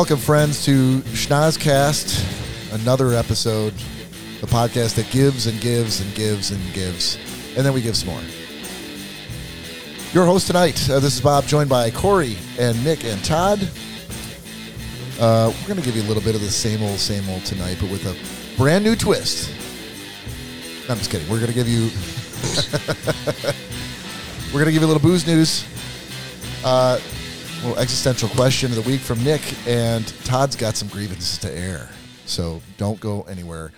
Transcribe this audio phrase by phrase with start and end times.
[0.00, 3.74] Welcome, friends, to Schnozcast, another episode,
[4.40, 7.18] the podcast that gives and gives and gives and gives,
[7.54, 8.22] and then we give some more.
[10.14, 13.60] Your host tonight, uh, this is Bob, joined by Corey and Nick and Todd.
[15.20, 17.44] Uh, we're going to give you a little bit of the same old, same old
[17.44, 19.50] tonight, but with a brand new twist.
[20.88, 21.28] No, I'm just kidding.
[21.28, 21.90] We're going to give you.
[24.46, 25.66] we're going to give you a little booze news.
[26.64, 26.98] Uh,
[27.62, 31.88] little existential question of the week from Nick, and Todd's got some grievances to air.
[32.26, 33.72] So don't go anywhere.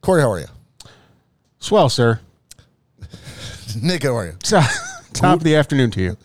[0.00, 0.46] Corey, how are you?
[1.58, 2.20] Swell, sir.
[3.82, 4.32] Nick, how are you?
[5.12, 6.16] Top of the afternoon to you.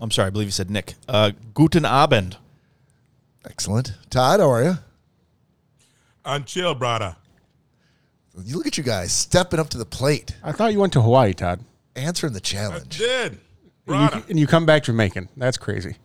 [0.00, 0.94] I'm sorry, I believe you said Nick.
[1.08, 2.36] Uh, guten Abend.
[3.44, 3.92] Excellent.
[4.10, 4.78] Todd, how are you?
[6.24, 7.16] I'm chill, brother.
[8.44, 11.02] You look at you guys stepping up to the plate, I thought you went to
[11.02, 11.60] Hawaii, Todd.
[11.96, 12.98] answering the I challenge.
[12.98, 13.38] did.
[13.88, 14.16] And Brada.
[14.16, 15.28] you, and you come back Jamaican.
[15.36, 15.96] That's crazy.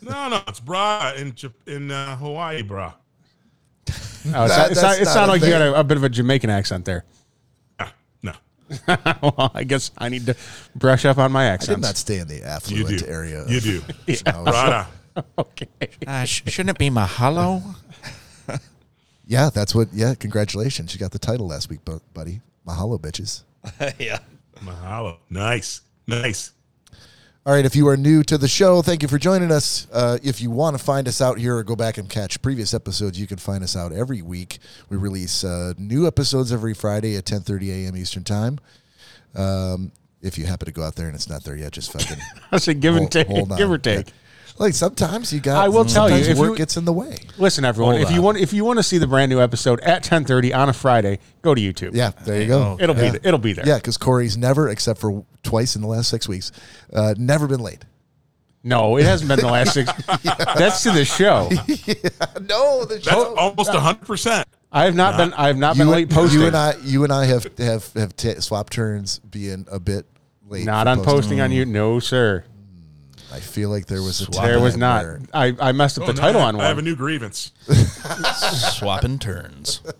[0.00, 1.34] No, no, it's bra in
[1.66, 2.94] in uh, Hawaii, bra.
[4.34, 5.52] Oh, it, That- sound- it, sound- that's it not sounded a like you thing.
[5.52, 7.04] had a, a bit of a Jamaican accent there.
[8.22, 8.32] No,
[8.88, 10.36] well, I guess I need to
[10.74, 11.72] brush up on my accent.
[11.72, 13.06] I did not stay in the you affluent do.
[13.06, 13.44] area.
[13.48, 14.46] You do, Schnauze.
[14.46, 14.86] brada.
[15.38, 15.68] okay.
[16.06, 17.62] Uh, sh- shouldn't it be Mahalo?
[19.26, 19.88] Yeah, that's what.
[19.92, 20.94] Yeah, congratulations.
[20.94, 22.40] You got the title last week, bu- buddy.
[22.66, 23.42] Mahalo, bitches.
[23.98, 24.18] yeah.
[24.60, 25.18] Mahalo.
[25.30, 26.52] Nice, nice.
[27.44, 29.88] All right, if you are new to the show, thank you for joining us.
[29.92, 32.72] Uh, if you want to find us out here or go back and catch previous
[32.72, 34.58] episodes, you can find us out every week.
[34.88, 37.96] We release uh, new episodes every Friday at 10:30 a.m.
[37.96, 38.60] Eastern Time.
[39.34, 42.22] Um, if you happen to go out there and it's not there yet, just fucking
[42.52, 43.26] I said give and hold- take.
[43.26, 43.58] hold on.
[43.58, 44.06] Give or take.
[44.56, 44.62] Yeah.
[44.62, 45.64] Like sometimes you got.
[45.64, 47.16] I will tell you, sometimes if work you- gets in the way.
[47.38, 47.96] Listen, everyone.
[47.96, 50.54] Hold if you want, if you want to see the brand new episode at 10:30
[50.54, 51.94] on a Friday, go to YouTube.
[51.94, 52.76] Yeah, there you go.
[52.80, 53.12] It'll yeah.
[53.12, 53.18] be.
[53.22, 53.66] It'll be there.
[53.66, 56.52] Yeah, because Corey's never, except for twice in the last six weeks,
[56.92, 57.84] uh, never been late.
[58.64, 59.90] No, it hasn't been the last six.
[60.22, 61.48] That's to the show.
[62.40, 64.46] no, the That's almost hundred percent.
[64.70, 65.32] I have not been.
[65.34, 66.40] I have not you, been late posting.
[66.40, 70.06] you and I, you and I have have have t- swapped turns, being a bit
[70.48, 70.64] late.
[70.64, 71.64] not for on posting on you.
[71.64, 72.44] No, sir.
[73.32, 75.04] I feel like there was a time There was not.
[75.04, 76.64] where- I, I messed up Oh, the no, title I, on one.
[76.66, 77.52] I have a new grievance.
[78.78, 79.80] Swapping turns.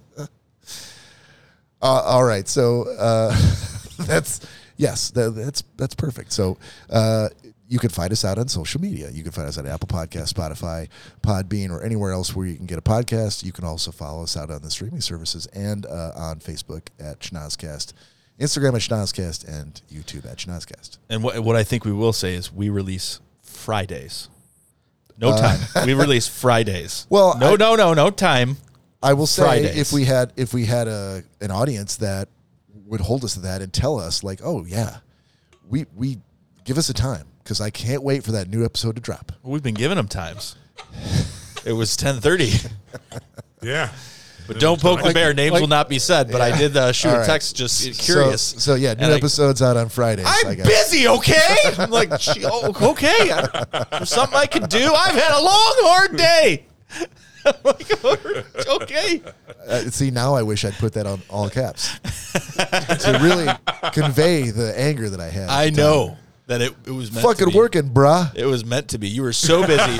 [1.84, 3.30] Uh, all right, so uh,
[3.98, 4.40] that's
[4.76, 6.32] yes, that, that's that's perfect.
[6.32, 6.56] So
[6.88, 7.28] uh,
[7.68, 9.10] you can find us out on social media.
[9.10, 10.88] You can find us on Apple Podcast, Spotify,
[11.22, 13.42] Podbean, or anywhere else where you can get a podcast.
[13.42, 17.18] You can also follow us out on the streaming services and uh, on Facebook at
[17.18, 17.94] Schnozcast,
[18.42, 20.98] Instagram at Schnozcast, and YouTube at Schnozcast.
[21.08, 24.28] And what, what I think we will say is we release Fridays.
[25.18, 25.60] No uh, time.
[25.86, 27.06] we release Fridays.
[27.08, 28.56] Well, no, I- no, no, no time.
[29.02, 29.76] I will say Fridays.
[29.78, 32.28] if we had if we had a an audience that
[32.86, 34.98] would hold us to that and tell us like, oh yeah,
[35.68, 36.18] we we
[36.64, 39.32] give us a time because I can't wait for that new episode to drop.
[39.42, 40.54] We've been giving them times.
[41.64, 42.70] It was 10:30.
[43.62, 43.90] Yeah,
[44.46, 45.32] But don't poke the bear.
[45.34, 46.30] Names will not be said.
[46.30, 47.26] But I did uh, shoot All a right.
[47.26, 48.42] text just curious.
[48.42, 50.26] So, so yeah, new And I- episodes out on Fridays.
[50.26, 50.66] I I'm guess.
[50.66, 51.56] busy, okay?
[51.78, 53.30] I'm like, "Gee, oh, okay.
[53.92, 54.92] There's something I can do.
[54.92, 56.66] I've had a long, hard day.
[57.44, 58.04] I'm like,
[58.68, 59.22] okay.
[59.66, 63.48] Uh, see, now I wish I'd put that on all caps to really
[63.92, 65.48] convey the anger that I had.
[65.48, 66.16] I know
[66.46, 67.56] that it, it was meant to Fucking be.
[67.58, 68.32] working, bruh.
[68.36, 69.08] It was meant to be.
[69.08, 69.96] You were so busy.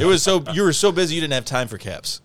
[0.00, 2.20] it was so you were so busy you didn't have time for caps.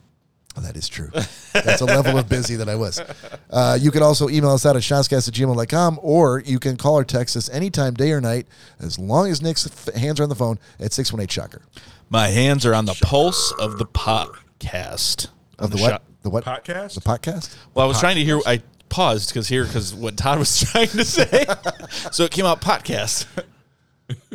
[0.57, 1.09] Oh, that is true.
[1.53, 3.01] That's a level of busy that I was.
[3.49, 6.95] Uh, you can also email us out at schnozcast at gmail.com or you can call
[6.97, 8.47] or text us anytime, day or night,
[8.79, 11.61] as long as Nick's f- hands are on the phone at 618 Shocker.
[12.09, 15.29] My hands are on the pulse of the podcast.
[15.57, 15.89] Of the, On what?
[15.91, 16.43] shot- The what?
[16.43, 16.95] podcast.
[16.95, 17.55] The podcast?
[17.73, 18.39] Well, I was trying to hear.
[18.45, 21.45] I paused because here because what Todd was trying to say.
[22.11, 23.25] so it came out podcast.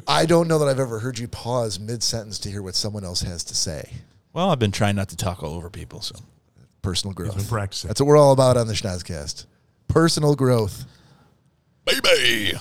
[0.09, 3.05] I don't know that I've ever heard you pause mid sentence to hear what someone
[3.05, 3.91] else has to say.
[4.37, 6.03] Well, I've been trying not to talk all over people.
[6.03, 6.15] So
[6.83, 7.35] Personal growth.
[7.37, 7.89] been practicing.
[7.89, 9.47] That's what we're all about on the Schnozcast.
[9.89, 10.85] Personal growth.
[11.87, 12.53] baby.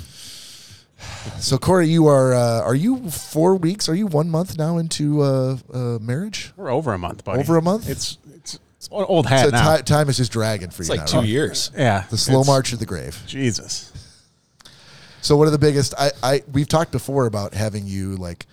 [1.37, 3.89] So Corey, you are uh, are you four weeks?
[3.89, 6.53] Are you one month now into uh, uh, marriage?
[6.55, 7.41] We're over a month, buddy.
[7.41, 7.89] Over a month?
[7.89, 9.75] It's it's, it's old hat So now.
[9.75, 11.11] ti- time is just dragging for It's you like now.
[11.11, 11.27] two right?
[11.27, 11.71] years.
[11.77, 13.21] yeah, The slow it's- march of the grave.
[13.27, 13.91] Jesus.
[15.21, 18.45] So one of the biggest I, I we've talked before about having you like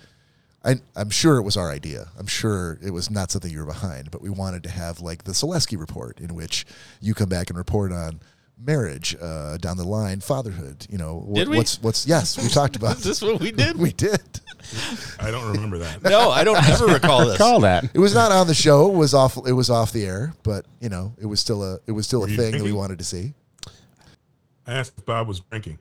[0.65, 2.09] I I'm sure it was our idea.
[2.19, 5.25] I'm sure it was not something you were behind, but we wanted to have like
[5.25, 6.65] the Selesky report in which
[7.01, 8.21] you come back and report on
[8.65, 10.87] marriage uh, down the line, fatherhood.
[10.89, 11.57] You know, what, Did we?
[11.57, 12.97] what's what's yes, we talked about.
[12.99, 13.77] Is this what we did?
[13.77, 14.21] we did.
[15.19, 16.03] I don't remember that.
[16.05, 17.33] No, I don't ever recall this.
[17.33, 17.85] Recall that.
[17.93, 18.93] It was not on the show.
[18.93, 19.37] It was off.
[19.47, 22.21] It was off the air, but you know, it was still a it was still
[22.21, 23.35] a Were you thing that we wanted to see.
[24.67, 25.79] I asked if Bob was drinking.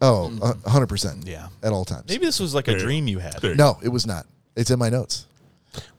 [0.00, 1.26] Oh, a hundred percent.
[1.26, 1.48] Yeah.
[1.62, 2.04] at all times.
[2.08, 3.34] Maybe this was like a dream you had.
[3.40, 3.54] There.
[3.54, 4.26] No, it was not.
[4.56, 5.26] It's in my notes.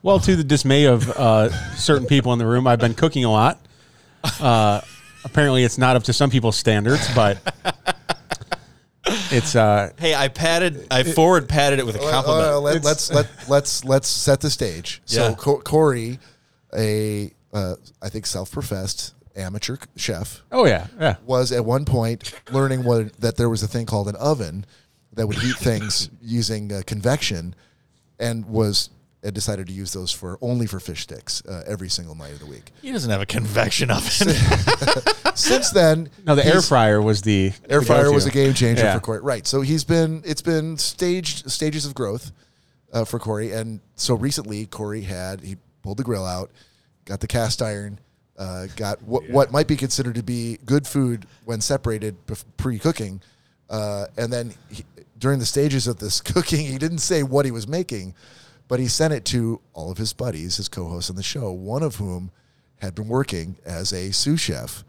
[0.02, 3.30] Well, to the dismay of uh, certain people in the room, I've been cooking a
[3.30, 3.58] lot.
[4.40, 4.80] Uh,
[5.24, 7.38] apparently, it's not up to some people's standards, but
[9.30, 10.86] it's uh, Hey, I padded.
[10.90, 12.46] I forward padded it with a compliment.
[12.48, 15.02] Uh, let, let's let let's let's set the stage.
[15.06, 15.34] So Yeah.
[15.34, 16.18] Co- Corey,
[16.76, 21.16] a uh, I think self-professed amateur chef, oh yeah, yeah.
[21.24, 24.64] was at one point learning what that there was a thing called an oven
[25.14, 27.54] that would heat things using uh, convection,
[28.18, 28.90] and was
[29.22, 32.38] and decided to use those for only for fish sticks uh, every single night of
[32.38, 32.70] the week.
[32.80, 34.32] he doesn't have a convection oven.
[35.34, 38.14] Since then, No, the air fryer was the Air fryer go-to.
[38.14, 38.94] was a game changer Yeah.
[38.94, 39.20] for Corey.
[39.20, 39.46] Right.
[39.46, 42.32] So he's been it's been staged stages of growth
[42.94, 46.50] uh, for Corey, and so recently Corey had he pulled the grill out,
[47.04, 48.00] got the cast iron,
[48.40, 52.16] uh, got what what might be considered to be good food when separated
[52.56, 53.22] pre cooking,
[53.68, 54.84] uh, and then he,
[55.18, 58.14] during the stages of this cooking, he didn't say what he was making,
[58.66, 61.84] but he sent it to all of his buddies, his co-hosts on the show, one
[61.84, 62.32] of whom
[62.80, 64.82] had been working as a sous chef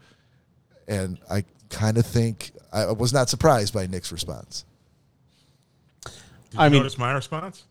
[0.88, 4.64] and I kind of think I was not surprised by Nick's response.
[6.04, 6.12] Did
[6.58, 7.64] I you mean- notice my response?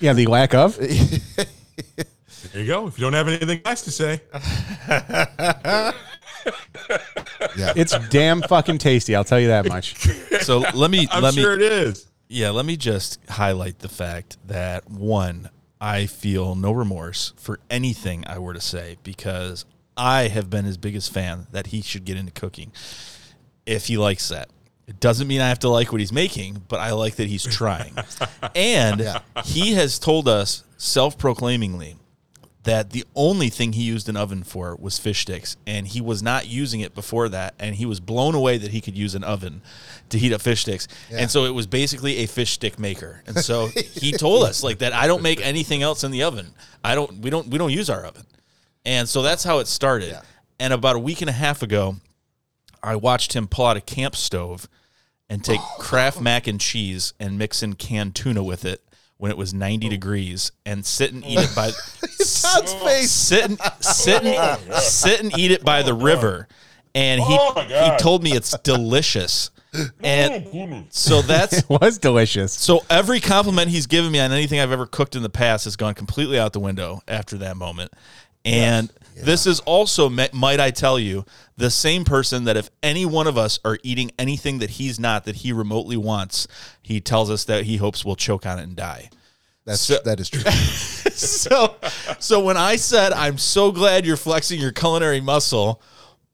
[0.00, 0.78] Yeah, the lack of.
[2.52, 2.86] There you go.
[2.86, 4.20] If you don't have anything nice to say,
[7.56, 9.14] Yeah, It's damn fucking tasty.
[9.14, 9.96] I'll tell you that much.
[10.42, 12.06] so let me I'm let sure me it is.
[12.28, 15.50] yeah let me just highlight the fact that one
[15.80, 19.64] I feel no remorse for anything I were to say because
[19.96, 22.72] I have been his biggest fan that he should get into cooking
[23.66, 24.48] if he likes that.
[24.86, 27.44] It doesn't mean I have to like what he's making, but I like that he's
[27.44, 27.94] trying.
[28.54, 29.20] and Yeah.
[29.44, 31.96] he has told us self-proclaimingly
[32.68, 36.22] that the only thing he used an oven for was fish sticks and he was
[36.22, 39.24] not using it before that and he was blown away that he could use an
[39.24, 39.62] oven
[40.10, 40.86] to heat up fish sticks.
[41.10, 43.22] And so it was basically a fish stick maker.
[43.26, 46.48] And so he told us like that I don't make anything else in the oven.
[46.84, 48.26] I don't we don't we don't use our oven.
[48.84, 50.10] And so that's how it started.
[50.10, 50.20] Yeah.
[50.60, 51.96] and about a week and a half ago
[52.82, 54.68] I watched him pull out a camp stove
[55.30, 58.82] and take Kraft mac and cheese and mix in canned tuna with it
[59.18, 61.70] when it was 90 degrees and sit and eat it by
[62.00, 63.10] Todd's face.
[63.10, 66.48] sit and sit and sit and eat it by the river.
[66.94, 69.50] And he Oh he told me it's delicious.
[70.02, 72.52] And so that's It was delicious.
[72.54, 75.76] so every compliment he's given me on anything I've ever cooked in the past has
[75.76, 77.92] gone completely out the window after that moment.
[78.44, 78.90] And
[79.22, 81.24] this is also, might I tell you,
[81.56, 85.24] the same person that if any one of us are eating anything that he's not,
[85.24, 86.46] that he remotely wants,
[86.82, 89.10] he tells us that he hopes we'll choke on it and die.
[89.64, 90.42] That's So- that is true.
[90.50, 91.76] so,
[92.18, 95.82] so when I said, I'm so glad you're flexing your culinary muscle,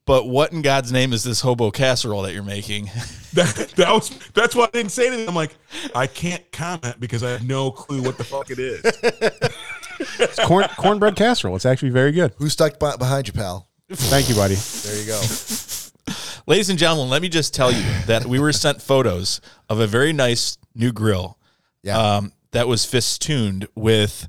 [0.07, 2.91] but what in God's name is this hobo casserole that you're making?
[3.35, 5.29] That, that was that's why I didn't say anything.
[5.29, 5.57] I'm like,
[5.93, 8.81] I can't comment because I have no clue what the fuck it is.
[10.19, 11.57] It's corn cornbread casserole.
[11.57, 12.33] It's actually very good.
[12.39, 13.69] Who stuck be- behind you, pal?
[13.91, 14.55] Thank you, buddy.
[14.55, 15.21] There you go.
[16.47, 19.87] Ladies and gentlemen, let me just tell you that we were sent photos of a
[19.87, 21.39] very nice new grill
[21.83, 21.99] Yeah.
[22.17, 24.29] um, that was festooned with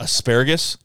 [0.00, 0.76] asparagus,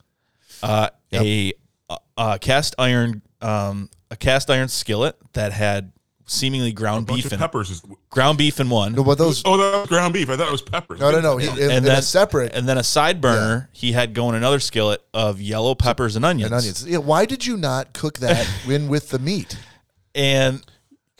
[0.62, 1.53] uh, a,
[1.89, 5.91] a, a cast iron um, a cast iron skillet that had
[6.25, 7.70] seemingly ground Bunch beef of in peppers.
[7.70, 9.42] Is, ground beef in one, no, but those.
[9.46, 10.30] oh, that was ground beef.
[10.30, 11.00] I thought it was peppers.
[11.00, 11.38] No, no, no.
[11.38, 14.60] He, in, in and then separate and then a side burner he had going another
[14.60, 16.51] skillet of yellow peppers and onions.
[16.51, 16.86] and onions.
[16.88, 19.58] Yeah, why did you not cook that in with the meat?
[20.15, 20.63] And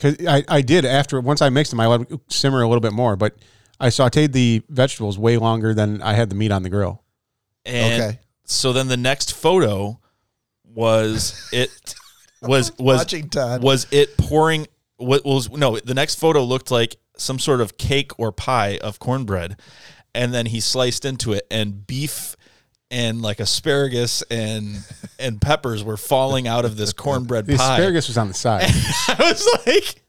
[0.00, 2.80] Cause I, I did after once I mixed them, I let it simmer a little
[2.80, 3.34] bit more, but
[3.80, 7.02] I sauteed the vegetables way longer than I had the meat on the grill.
[7.64, 8.18] And Okay.
[8.44, 9.98] so then the next photo
[10.64, 11.70] was it
[12.42, 13.06] was was
[13.60, 14.66] was it pouring
[15.04, 18.98] what was no the next photo looked like some sort of cake or pie of
[18.98, 19.56] cornbread
[20.14, 22.36] and then he sliced into it and beef
[22.90, 24.76] and like asparagus and
[25.18, 27.74] and peppers were falling out of this cornbread The pie.
[27.74, 28.62] asparagus was on the side.
[29.08, 30.02] I was like,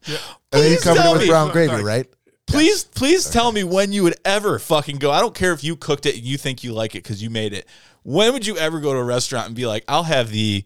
[0.52, 1.28] And then you please covered it tell with me.
[1.28, 2.06] brown gravy, right?
[2.46, 5.10] Please, please tell me when you would ever fucking go.
[5.10, 7.28] I don't care if you cooked it and you think you like it because you
[7.28, 7.66] made it.
[8.04, 10.64] When would you ever go to a restaurant and be like, "I'll have the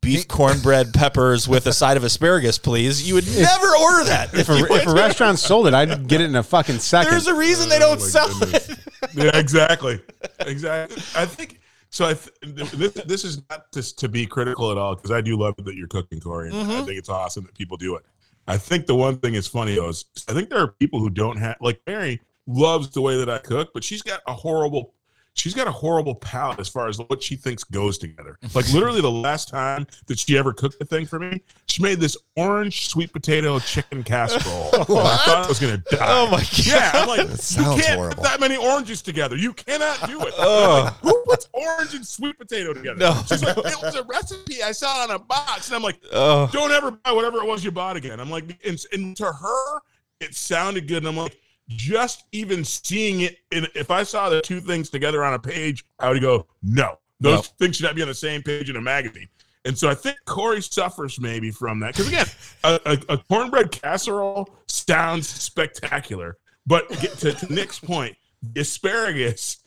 [0.00, 3.06] beef cornbread peppers with a side of asparagus, please"?
[3.06, 4.34] You would never order that.
[4.34, 7.12] if, a, if a restaurant sold it, I'd get it in a fucking second.
[7.12, 8.68] There's a reason they don't oh my sell goodness.
[8.70, 8.78] it.
[9.14, 10.00] yeah, exactly,
[10.40, 11.02] exactly.
[11.14, 12.06] I think so.
[12.06, 15.38] I th- this this is not just to be critical at all because I do
[15.38, 16.48] love that you're cooking, Corey.
[16.48, 16.84] And I mm-hmm.
[16.84, 18.04] think it's awesome that people do it.
[18.48, 21.10] I think the one thing is funny though is I think there are people who
[21.10, 24.94] don't have like Mary loves the way that I cook, but she's got a horrible.
[25.36, 28.38] She's got a horrible palate as far as what she thinks goes together.
[28.54, 32.00] Like literally the last time that she ever cooked a thing for me, she made
[32.00, 34.70] this orange sweet potato chicken casserole.
[34.74, 35.98] I thought I was gonna die.
[36.00, 36.66] Oh my God.
[36.66, 38.16] Yeah, I'm like, you can't horrible.
[38.16, 39.36] put that many oranges together.
[39.36, 40.34] You cannot do it.
[40.46, 42.98] Like, who puts orange and sweet potato together?
[42.98, 43.14] No.
[43.28, 46.48] She's like, it was a recipe I saw on a box, and I'm like, Oh.
[46.52, 48.20] don't ever buy whatever it was you bought again.
[48.20, 49.80] I'm like, and, and to her,
[50.20, 50.98] it sounded good.
[50.98, 51.36] And I'm like,
[51.68, 55.84] just even seeing it, in, if I saw the two things together on a page,
[55.98, 57.42] I would go, no, those No.
[57.58, 59.28] things should not be on the same page in a magazine.
[59.64, 61.94] And so I think Corey suffers maybe from that.
[61.94, 62.26] Because again,
[62.62, 66.36] a, a, a cornbread casserole sounds spectacular.
[66.66, 68.16] But to, to Nick's point,
[68.56, 69.58] asparagus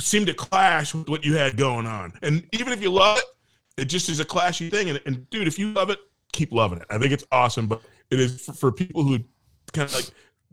[0.00, 2.12] seemed to clash with what you had going on.
[2.22, 3.24] And even if you love it,
[3.76, 4.90] it just is a clashy thing.
[4.90, 5.98] And, and dude, if you love it,
[6.32, 6.86] keep loving it.
[6.90, 7.68] I think it's awesome.
[7.68, 7.80] But
[8.10, 9.20] it is for, for people who
[9.72, 10.10] kind of like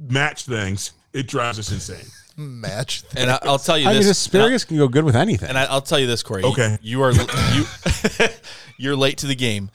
[0.09, 2.05] match things, it drives us insane.
[2.37, 3.03] Match.
[3.15, 4.03] And I, I'll tell you I this.
[4.05, 5.49] mean, asparagus can go good with anything.
[5.49, 6.43] And I, I'll tell you this, Corey.
[6.43, 6.77] Okay.
[6.81, 7.65] You, you are you
[8.77, 9.69] you're late to the game,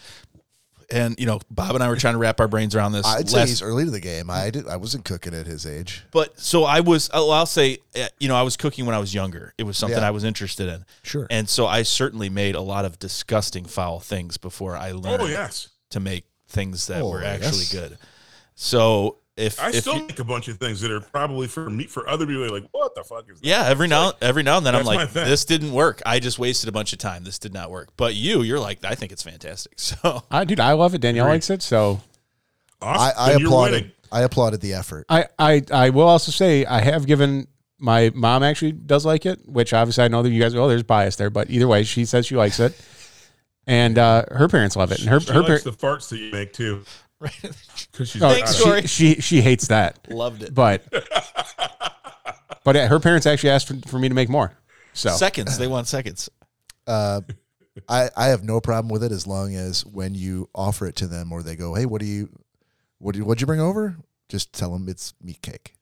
[0.90, 3.06] and you know Bob and I were trying to wrap our brains around this.
[3.06, 4.30] I'd say last- he's early to the game.
[4.30, 4.66] I did.
[4.66, 6.02] I wasn't cooking at his age.
[6.12, 7.10] But so I was.
[7.12, 9.52] I'll I'll say, uh, you know, I was cooking when I was younger.
[9.58, 10.08] It was something Yeah.
[10.08, 10.84] I was interested in.
[11.02, 11.26] Sure.
[11.30, 15.26] And so I certainly made a lot of disgusting, foul things before I learned Oh,
[15.26, 15.68] yes.
[15.90, 17.72] to make things that Oh, were actually yes.
[17.72, 17.98] good.
[18.54, 21.68] So if I if still you- make a bunch of things that are probably for
[21.68, 23.46] me, for other people, like, what the fuck is that?
[23.46, 26.00] yeah, every now every now and then I'm like, this didn't work.
[26.06, 27.24] I just wasted a bunch of time.
[27.24, 27.90] This did not work.
[27.96, 29.74] But you, you're like, I think it's fantastic.
[29.78, 31.00] So I, dude, I love it.
[31.00, 31.34] Danielle Agreed.
[31.34, 32.00] likes it, so
[32.82, 33.12] Awesome.
[33.18, 33.92] I, I Then applauded.
[34.12, 35.06] I applauded the effort.
[35.08, 37.46] I, I, I will also say I have given
[37.78, 40.54] my mom actually does like it, which obviously I know that you guys.
[40.54, 42.78] Oh, there's bias there, but either way, she says she likes it,
[43.66, 45.00] and uh, her parents love it.
[45.00, 46.84] And her She her likes par- the farts that you make too.
[47.92, 48.64] Because she's Thanks, got.
[48.64, 48.82] Corey.
[48.82, 50.54] she, she she hates that, loved it.
[50.54, 50.84] but
[52.64, 54.52] but uh, her parents actually asked for, for me to make more.
[54.92, 55.56] So Seconds.
[55.56, 56.28] They want seconds.
[56.86, 57.22] Uh,
[57.88, 61.06] I I have no problem with it as long as when you offer it to
[61.06, 62.28] them or they go, hey, what do you,
[62.98, 63.96] what do you, what'd you bring over?
[64.28, 65.74] Just tell them it's meat cake.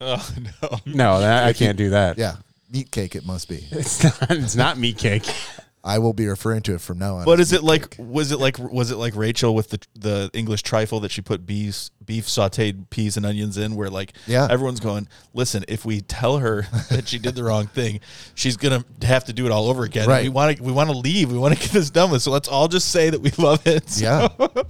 [0.00, 0.28] Oh
[0.62, 0.78] no.
[0.86, 2.18] no, that, I can't do that.
[2.18, 2.36] Yeah,
[2.70, 3.16] meat cake.
[3.16, 3.66] It must be.
[3.72, 5.24] It's not, it's not meat cake.
[5.84, 7.24] I will be referring to it from now on.
[7.24, 8.06] But is it like cake.
[8.06, 11.46] was it like was it like Rachel with the the English trifle that she put
[11.46, 14.48] beef beef sautéed peas and onions in where like Yeah.
[14.50, 18.00] everyone's going listen if we tell her that she did the wrong thing
[18.34, 20.24] she's gonna have to do it all over again Right.
[20.24, 22.30] we want to we want to leave we want to get this done with so
[22.30, 24.62] let's all just say that we love it So- Yeah.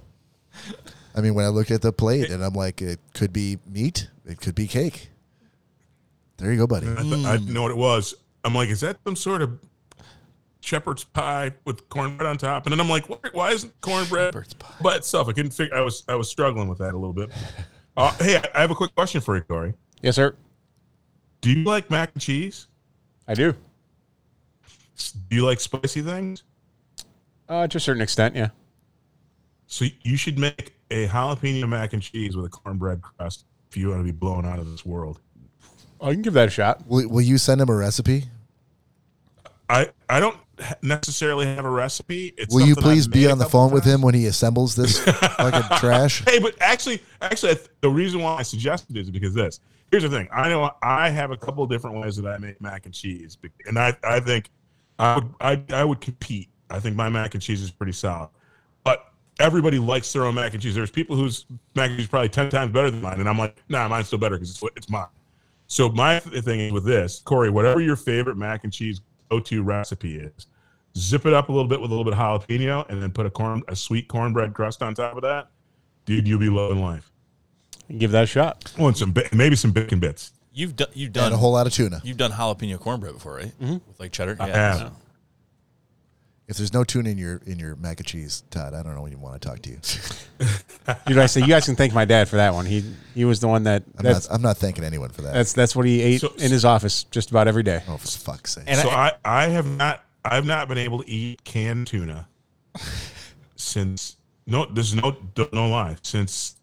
[1.15, 4.09] I mean, when I look at the plate and I'm like, it could be meat,
[4.25, 5.11] it could be cake.
[6.37, 6.87] There you go, buddy.
[6.89, 7.49] I, th- I mm.
[7.49, 8.15] know what it was.
[8.45, 9.59] I'm like, is that some sort of
[10.69, 12.67] shepherd's pie with cornbread on top?
[12.67, 14.35] And then I'm like, why, why isn't cornbread
[14.83, 15.29] by itself?
[15.29, 15.75] I couldn't figure.
[15.75, 17.31] I was I was struggling with that a little bit.
[17.97, 19.75] Uh, hey, I- I have a quick question for you, Corey.
[20.03, 20.37] Yes, sir.
[21.41, 22.69] Do you like mac and cheese?
[23.27, 23.55] I do.
[25.29, 26.45] Do you like spicy things?
[27.49, 28.51] Uh, to a certain extent, yeah.
[29.67, 33.89] So you should make a jalapeno mac and cheese with a cornbread crust if you
[33.89, 35.19] want to be blown out of this world.
[36.01, 36.87] I can give that a shot.
[36.87, 38.27] Will, will you send him a recipe?
[39.69, 40.41] I I don't ha-
[40.83, 42.35] necessarily have a recipe.
[42.37, 45.79] It's Will you please be on the phone with him when he assembles this fucking
[45.79, 46.25] trash?
[46.25, 49.61] Hey, but actually, actually, the reason why I suggested it is because this.
[49.91, 50.29] Here's the thing.
[50.33, 53.39] I know I have a couple of different ways that I make mac and cheese,
[53.67, 54.51] and I I think
[54.99, 56.49] I would I, I would compete.
[56.71, 58.29] I think my mac and cheese is pretty solid,
[58.85, 59.07] but
[59.41, 60.75] everybody likes their own mac and cheese.
[60.75, 63.39] There's people whose mac and cheese is probably ten times better than mine, and I'm
[63.39, 65.07] like, nah, mine's still better because it's, it's mine.
[65.69, 69.01] So my thing is with this, Corey, whatever your favorite mac and cheese
[69.31, 70.47] go-to recipe is,
[70.97, 73.27] zip it up a little bit with a little bit of jalapeno, and then put
[73.27, 75.49] a corn a sweet cornbread crust on top of that.
[76.05, 77.11] Dude, you'll be loving life.
[77.97, 78.73] Give that a shot.
[78.79, 80.33] Oh, and some ba- maybe some bacon bits.
[80.53, 82.01] you've done you've And done a whole lot of tuna.
[82.05, 83.75] you've done jalapeno cornbread before right Mm-hmm.
[83.87, 84.79] with like cheddar I have.
[84.79, 84.93] so-
[86.49, 89.03] If there's no tuna in your in your mac and cheese, Todd, I don't know
[89.03, 89.79] when you want to talk to you.
[91.07, 92.65] Dude, I say you guys can thank my dad for that one.
[92.65, 94.35] He he was the one that I'm that's not.
[94.35, 95.35] I'm not thanking anyone for that.
[95.35, 97.83] that's that's what he ate So- in his office just about every day.
[97.87, 98.65] oh, for fuck's sake!
[98.67, 102.27] And so I- I, I have not I've not been able to eat canned tuna
[103.57, 105.17] since no there's no
[105.53, 106.57] no lie since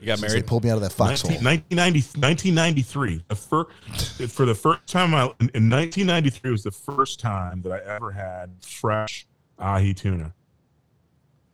[0.00, 1.30] you got They married pulled me out of that foxhole.
[1.30, 7.20] 1990, 1993 the first for the first time I, in, in 1993 was the first
[7.20, 9.26] time that I ever had fresh
[9.58, 10.32] ahi tuna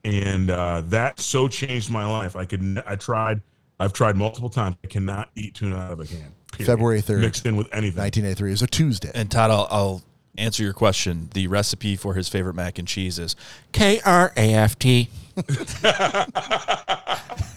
[0.05, 3.41] and uh, that so changed my life I could n- I tried
[3.81, 6.67] I've tried multiple times I cannot eat tuna out of a can period.
[6.67, 9.11] February 3rd, mixed in with anything 1983 is a Tuesday.
[9.15, 10.03] And Todd, I'll, I'll
[10.39, 11.29] answer your question.
[11.35, 13.35] The recipe for his favorite mac and cheese is
[13.73, 15.09] K R A F T.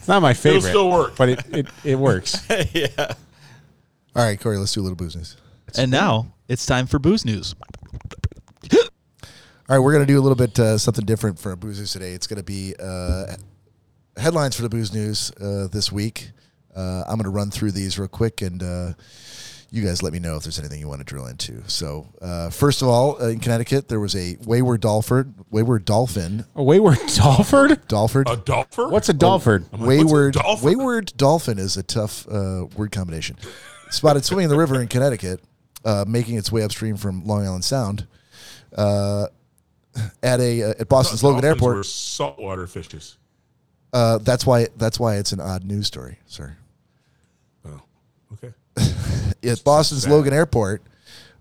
[0.08, 1.18] It's not my favorite, It still work.
[1.18, 2.48] but it, it, it works.
[2.74, 2.88] Yeah.
[4.16, 5.36] All right, Corey, let's do a little business.
[5.78, 7.54] And now It's time for booze news.
[8.72, 8.80] All
[9.68, 12.14] right, we're going to do a little bit uh, something different for Booze News today.
[12.14, 13.36] It's going to be uh,
[14.16, 16.32] headlines for the Booze News uh, this week.
[16.74, 18.94] Uh, I'm going to run through these real quick, and uh,
[19.70, 21.62] you guys let me know if there's anything you want to drill into.
[21.68, 25.36] So, uh, first of all, uh, in Connecticut, there was a wayward dolphin.
[25.52, 26.46] Wayward dolphin.
[26.56, 27.88] A wayward Dolford?
[27.88, 28.30] Dolford.
[28.30, 28.92] A dolphin?
[28.92, 29.66] What's a Dolford?
[29.74, 30.34] I'm like, what's a wayward.
[30.36, 30.66] dolphin?
[30.66, 33.38] Wayward dolphin is a tough uh, word combination.
[33.90, 35.42] Spotted swimming in the river in Connecticut,
[35.86, 38.08] uh, making its way upstream from Long Island Sound.
[38.76, 39.28] Uh,
[40.22, 41.78] at a uh, at Boston's Logan Airport.
[41.78, 43.18] were saltwater fishes.
[43.94, 46.56] Uh, that's why that's why it's an odd news story, sir.
[47.66, 47.82] Oh,
[48.34, 48.54] okay.
[49.44, 50.12] At Boston's sad.
[50.12, 50.82] Logan Airport,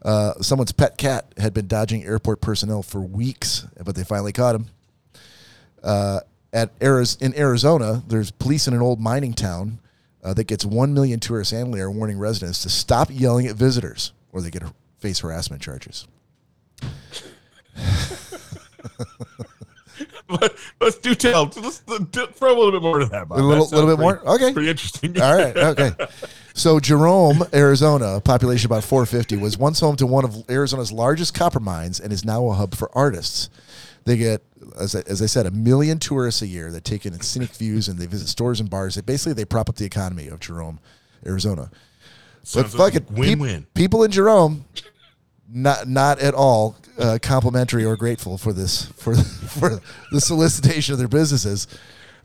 [0.02, 4.54] uh, someone's pet cat had been dodging airport personnel for weeks, but they finally caught
[4.54, 4.66] him.
[5.82, 6.20] Uh,
[6.52, 9.78] at Ariz- in Arizona, there's police in an old mining town
[10.22, 14.12] uh, that gets one million tourists annually are warning residents to stop yelling at visitors,
[14.32, 14.62] or they get
[14.98, 16.06] face harassment charges.
[20.40, 21.52] But let's do tell.
[21.56, 23.28] Let's throw a little bit more to that.
[23.28, 23.38] Bob.
[23.38, 24.34] A little- That little bit pretty- more?
[24.34, 24.52] Okay.
[24.52, 25.20] Pretty interesting.
[25.20, 25.56] All right.
[25.56, 25.92] Okay.
[26.58, 31.60] So Jerome, Arizona, population about 450, was once home to one of Arizona's largest copper
[31.60, 33.50] mines and is now a hub for artists.
[34.06, 34.42] They get,
[34.80, 37.88] as I, as I said, a million tourists a year that take in scenic views
[37.88, 38.94] and they visit stores and bars.
[38.94, 40.80] They basically they prop up the economy of Jerome,
[41.26, 41.68] Arizona.
[42.40, 43.66] But Sounds like a fucking peop- win-win.
[43.74, 44.64] people in Jerome,
[45.48, 49.80] not not at all uh, complimentary or grateful for this for for
[50.12, 51.66] the solicitation of their businesses.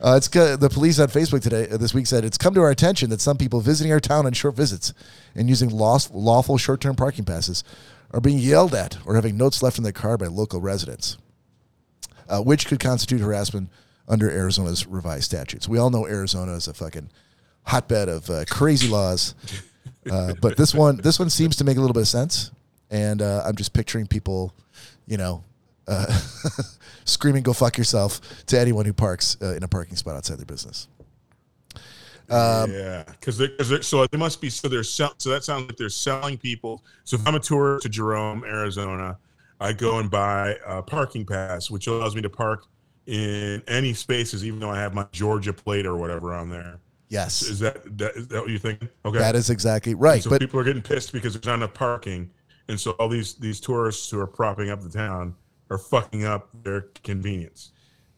[0.00, 2.70] Uh, it's the police on Facebook today uh, this week said it's come to our
[2.70, 4.92] attention that some people visiting our town on short visits
[5.36, 7.62] and using lost, lawful short-term parking passes
[8.10, 11.18] are being yelled at or having notes left in their car by local residents,
[12.28, 13.70] uh, which could constitute harassment
[14.08, 15.68] under Arizona's revised statutes.
[15.68, 17.08] We all know Arizona is a fucking
[17.62, 19.36] hotbed of uh, crazy laws,
[20.10, 22.50] uh, but this one this one seems to make a little bit of sense,
[22.92, 24.54] and uh, I'm just picturing people,
[25.06, 25.42] you know.
[25.88, 26.06] Uh,
[27.04, 30.46] screaming "Go fuck yourself" to anyone who parks uh, in a parking spot outside their
[30.46, 30.86] business.
[32.30, 35.66] Um, yeah, because they're, they're- so they must be so they're sell, so that sounds
[35.66, 36.84] like they're selling people.
[37.04, 39.18] So if I'm a tour to Jerome, Arizona,
[39.60, 42.66] I go and buy a parking pass, which allows me to park
[43.06, 46.78] in any spaces, even though I have my Georgia plate or whatever on there.
[47.08, 48.80] Yes, Is that that, is that what you think?
[49.04, 50.22] Okay, that is exactly right.
[50.22, 52.30] so But people are getting pissed because there's not enough parking,
[52.68, 55.34] and so all these these tourists who are propping up the town
[55.70, 57.72] are fucking up their convenience.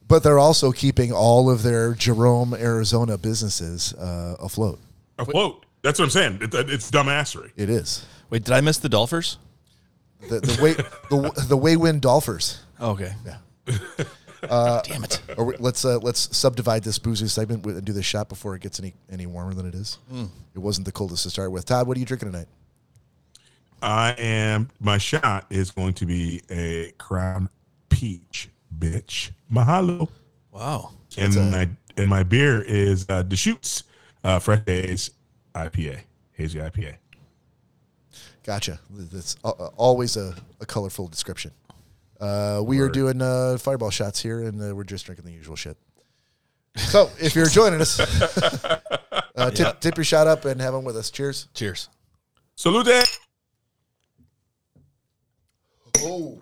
[0.08, 4.78] but they're also keeping all of their Jerome, Arizona businesses uh, afloat.
[5.18, 5.64] Afloat.
[5.82, 6.38] That's what I'm saying.
[6.42, 7.52] It, it's dumbassery.
[7.56, 9.38] It is Wait, did I miss the Dolphers?
[10.28, 10.72] the the way
[11.10, 12.60] the the Waywin Dolphers.
[12.80, 13.12] Okay.
[13.26, 13.38] Yeah.
[14.84, 15.22] Damn it!
[15.38, 18.60] Or we- let's uh, let's subdivide this boozy segment and do this shot before it
[18.62, 19.98] gets any any warmer than it is.
[20.54, 21.64] It wasn't the coldest to start with.
[21.66, 22.48] Todd, what are you drinking tonight?
[23.84, 24.70] I am.
[24.80, 27.50] My shot is going to be a Crown
[27.90, 29.30] Peach, bitch.
[29.52, 30.08] Mahalo.
[30.50, 30.92] Wow.
[31.18, 33.84] And my and my beer is uh, Deschutes
[34.24, 35.10] uh, Fresh Haze
[35.54, 36.00] IPA,
[36.32, 36.96] hazy IPA.
[38.42, 38.80] Gotcha.
[38.90, 41.52] That's uh, uh, always a, a colorful description.
[42.20, 45.56] Uh, we are doing uh, fireball shots here, and uh, we're just drinking the usual
[45.56, 45.76] shit.
[46.76, 48.00] So, if you're joining us,
[49.36, 51.10] uh, tip, tip your shot up and have them with us.
[51.10, 51.48] Cheers.
[51.54, 51.88] Cheers.
[52.56, 53.18] Salute.
[56.04, 56.40] Oh,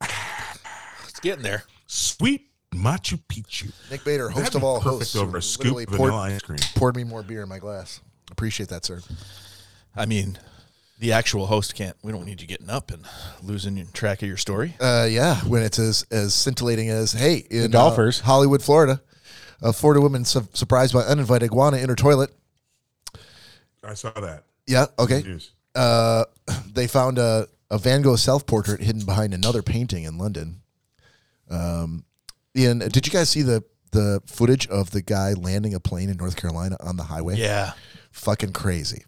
[0.00, 1.64] It's getting there.
[1.86, 3.72] Sweet Machu Picchu.
[3.90, 6.22] Nick Bader, host That'd of all perfect hosts, over a scoop literally of poured, vanilla
[6.34, 6.58] ice cream.
[6.74, 8.00] poured me more beer in my glass.
[8.30, 9.00] Appreciate that, sir.
[9.94, 10.38] I mean,
[10.98, 11.96] the actual host can't.
[12.02, 13.04] We don't need you getting up and
[13.42, 14.74] losing track of your story.
[14.80, 18.20] Uh, yeah, when it's as, as scintillating as hey in The Dolphers.
[18.20, 19.00] uh, Hollywood, Florida,
[19.62, 22.30] a Florida woman su- surprised by uninvited iguana in her toilet.
[23.84, 24.44] I saw that.
[24.66, 25.38] Yeah, okay.
[25.74, 26.24] Uh,
[26.72, 30.60] they found a, a Van Gogh self portrait hidden behind another painting in London.
[31.50, 32.04] Um,
[32.56, 36.16] Ian, did you guys see the the footage of the guy landing a plane in
[36.16, 37.36] North Carolina on the highway?
[37.36, 37.72] Yeah.
[38.12, 39.04] fucking crazy.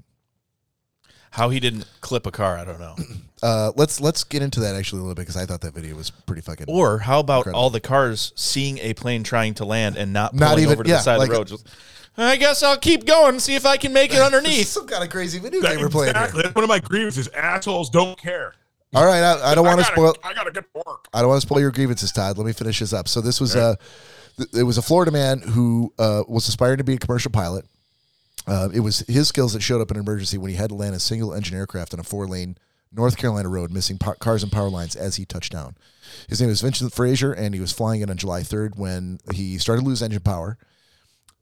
[1.30, 2.96] How he didn't clip a car, I don't know.
[3.42, 5.94] Uh, let's let's get into that actually a little bit because I thought that video
[5.94, 6.64] was pretty fucking.
[6.70, 7.60] Or how about Incredible.
[7.60, 10.88] all the cars seeing a plane trying to land and not Not even- over to
[10.88, 11.48] yeah, the side like- of the road?
[11.48, 11.66] Just,
[12.18, 14.68] I guess I'll keep going, see if I can make it underneath.
[14.68, 16.10] some kind of crazy video That- game we're playing.
[16.10, 16.42] exactly.
[16.42, 16.52] Here.
[16.52, 17.28] One of my grievances.
[17.28, 18.54] Assholes don't care.
[18.94, 20.16] All right, I, I don't want to gotta- spoil.
[20.24, 21.08] I gotta get to work.
[21.12, 22.38] I don't want to spoil your grievances, Todd.
[22.38, 23.08] Let me finish this up.
[23.08, 23.74] So this was uh,
[24.38, 27.66] th- it was a Florida man who uh, was aspiring to be a commercial pilot.
[28.46, 30.76] Uh, it was his skills that showed up in an emergency when he had to
[30.76, 32.56] land a single engine aircraft on a four lane
[32.92, 35.76] North Carolina road, missing pa- cars and power lines as he touched down.
[36.28, 39.58] His name was Vincent Frazier, and he was flying it on July 3rd when he
[39.58, 40.56] started to lose engine power,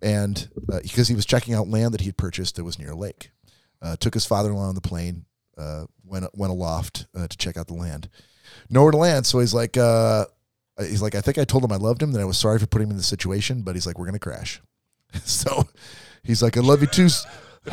[0.04, 2.90] and uh, because he was checking out land that he had purchased that was near
[2.92, 3.30] a lake.
[3.82, 5.24] Uh, took his father-in-law on the plane.
[5.58, 8.08] uh, went went aloft uh, to check out the land.
[8.68, 10.26] Nowhere to land, so he's like, uh,
[10.78, 12.66] he's like, I think I told him I loved him, that I was sorry for
[12.66, 14.60] putting him in the situation, but he's like, we're gonna crash.
[15.24, 15.66] so
[16.22, 17.08] he's like, I love you too.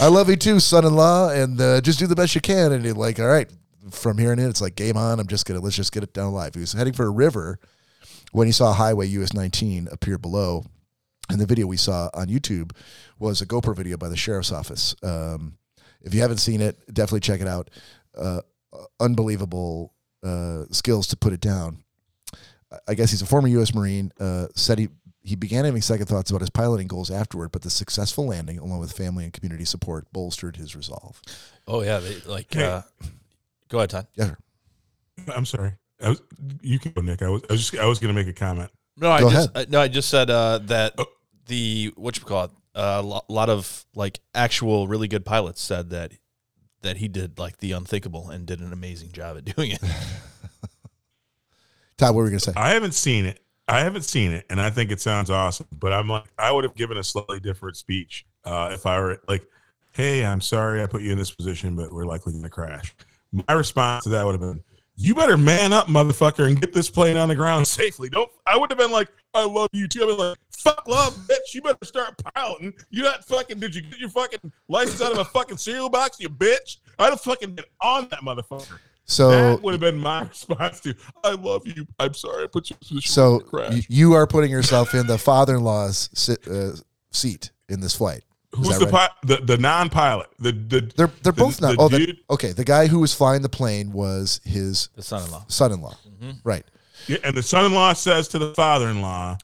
[0.00, 2.72] I love you too, son-in-law, and uh, just do the best you can.
[2.72, 3.50] And he's like, all right,
[3.90, 5.20] from here on in, it's like game on.
[5.20, 6.54] I'm just gonna let's just get it down alive.
[6.54, 7.60] He was heading for a river
[8.32, 10.64] when he saw Highway US 19 appear below.
[11.30, 12.72] And the video we saw on YouTube
[13.18, 14.96] was a GoPro video by the sheriff's office.
[15.02, 15.58] Um,
[16.02, 17.70] if you haven't seen it, definitely check it out.
[18.16, 18.40] Uh,
[18.98, 21.84] unbelievable uh, skills to put it down.
[22.88, 23.74] I guess he's a former U.S.
[23.74, 24.12] Marine.
[24.18, 24.88] Uh, said he
[25.22, 28.80] he began having second thoughts about his piloting goals afterward, but the successful landing, along
[28.80, 31.20] with family and community support, bolstered his resolve.
[31.68, 32.64] Oh yeah, they, like Hey.
[32.64, 32.82] uh,
[33.68, 34.06] go ahead, Todd.
[34.14, 34.34] Yeah,
[35.34, 35.72] I'm sorry.
[36.02, 36.22] I was,
[36.62, 37.22] you can go, Nick.
[37.22, 38.70] I was, I was just, I was going to make a comment.
[38.96, 41.06] No, I Go just uh, no, I just said uh, that Oh.
[41.46, 45.90] the what you call it a lo- lot of like actual really good pilots said
[45.90, 46.12] that
[46.82, 49.80] that he did like the unthinkable and did an amazing job at doing it.
[51.96, 52.52] Todd, what were we gonna say?
[52.56, 53.40] I haven't seen it.
[53.68, 55.66] I haven't seen it, and I think it sounds awesome.
[55.78, 59.20] But I'm like, I would have given a slightly different speech uh, if I were
[59.28, 59.46] like,
[59.92, 62.94] "Hey, I'm sorry I put you in this position, but we're likely going to crash."
[63.32, 64.62] My response to that would have been,
[64.96, 68.30] "You better man up, motherfucker, and get this plane on the ground safely." Don't.
[68.46, 71.54] I would have been like, "I love you too." I'd been like, "Fuck love, bitch.
[71.54, 72.74] You better start piloting.
[72.90, 73.58] You not fucking.
[73.60, 77.10] Did you get your fucking license out of a fucking cereal box, you bitch?" I'd
[77.10, 78.78] have fucking been on that motherfucker.
[79.10, 81.86] So that would have been my response to I love you.
[81.98, 83.00] I'm sorry I put you in.
[83.00, 83.42] So
[83.88, 86.72] you are putting yourself in the father-in-law's sit, uh,
[87.10, 88.22] seat in this flight.
[88.52, 88.92] Is Who's the, right?
[89.10, 90.28] pi- the the non-pilot?
[90.40, 91.76] The the They're they're the- both not.
[91.76, 92.50] the oh, the, okay.
[92.52, 95.44] The guy who was flying the plane was his The son-in-law.
[95.48, 95.94] son-in-law.
[96.08, 96.30] Mm-hmm.
[96.42, 96.64] Right.
[97.06, 99.38] yeah, and the son-in-law says to the father-in-law,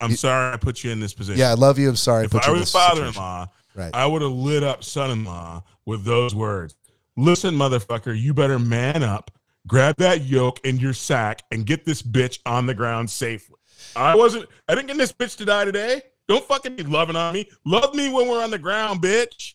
[0.00, 1.88] "I'm sorry I put you in this position." Yeah, I love you.
[1.88, 2.24] I'm sorry.
[2.24, 3.90] if put I you were this father-in-law, Right.
[3.94, 6.74] I would have lit up son-in-law with those words.
[7.16, 9.30] Listen, motherfucker, you better man up,
[9.66, 13.56] grab that yoke in your sack, and get this bitch on the ground safely.
[13.94, 14.48] I wasn't.
[14.68, 16.02] I didn't get this bitch to die today.
[16.28, 17.48] Don't fucking be loving on me.
[17.64, 19.54] Love me when we're on the ground, bitch.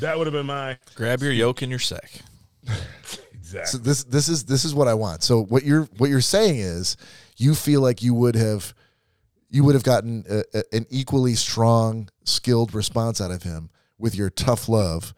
[0.00, 2.10] That would have been my Grab your yoke and your sack.
[3.32, 3.68] exact.
[3.68, 5.22] So this this is this is what I want.
[5.22, 6.96] So what you're what you're saying is
[7.36, 8.74] you feel like you would have
[9.50, 13.68] you would have gotten a, a- an equally strong, skilled response out of him
[13.98, 15.12] with your tough love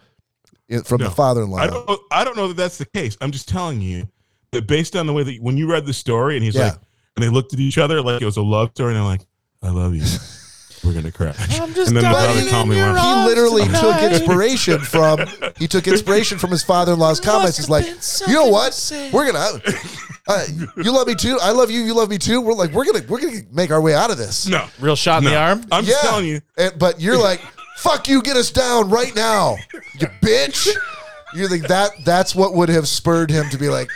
[0.71, 1.09] eh, from No.
[1.09, 1.59] the father-in-law.
[1.59, 1.87] I don't.
[1.89, 3.17] know- I don't know that that's the case.
[3.21, 4.09] I'm just telling you
[4.53, 6.65] that based on the way that when you read the story and he's Yeah.
[6.71, 6.79] like,
[7.17, 9.23] and they looked at each other like it was a love story, and they're like,
[9.63, 10.03] "I love you.
[10.85, 13.01] We're gonna crash." I'm just and then the dying brother in called me your one.
[13.03, 15.21] he literally took inspiration from
[15.57, 17.57] he took inspiration from his father-in-law's comments.
[17.57, 17.87] He's like,
[18.29, 18.93] you know what?
[19.13, 19.61] We're gonna.
[20.29, 20.45] Uh,
[20.77, 21.37] you love me too.
[21.43, 21.81] I love you.
[21.81, 22.41] You love me too.
[22.41, 24.47] We're like, we're gonna, we're gonna make our way out of this.
[24.47, 25.65] No, Real shot in the arm.
[25.73, 26.41] I'm just telling you.
[26.57, 27.41] And, but you're like,
[27.79, 29.57] fuck you, get us down right now,
[29.99, 30.69] you bitch.
[31.35, 33.89] You think that that's what would have spurred him to be like,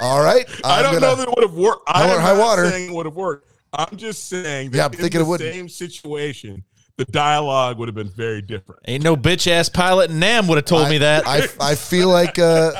[0.00, 1.84] all right, I I'm don't gonna- know that it would have worked.
[1.88, 2.92] I High am water, high water.
[2.94, 3.48] would have worked.
[3.76, 5.52] I'm just saying that Yeah, I'm in thinking the it wouldn't.
[5.54, 6.64] same situation,
[6.96, 8.80] the dialogue would have been very different.
[8.86, 11.26] Ain't no bitch ass pilot in Nam would have told me that.
[11.26, 12.72] I, I feel like, uh,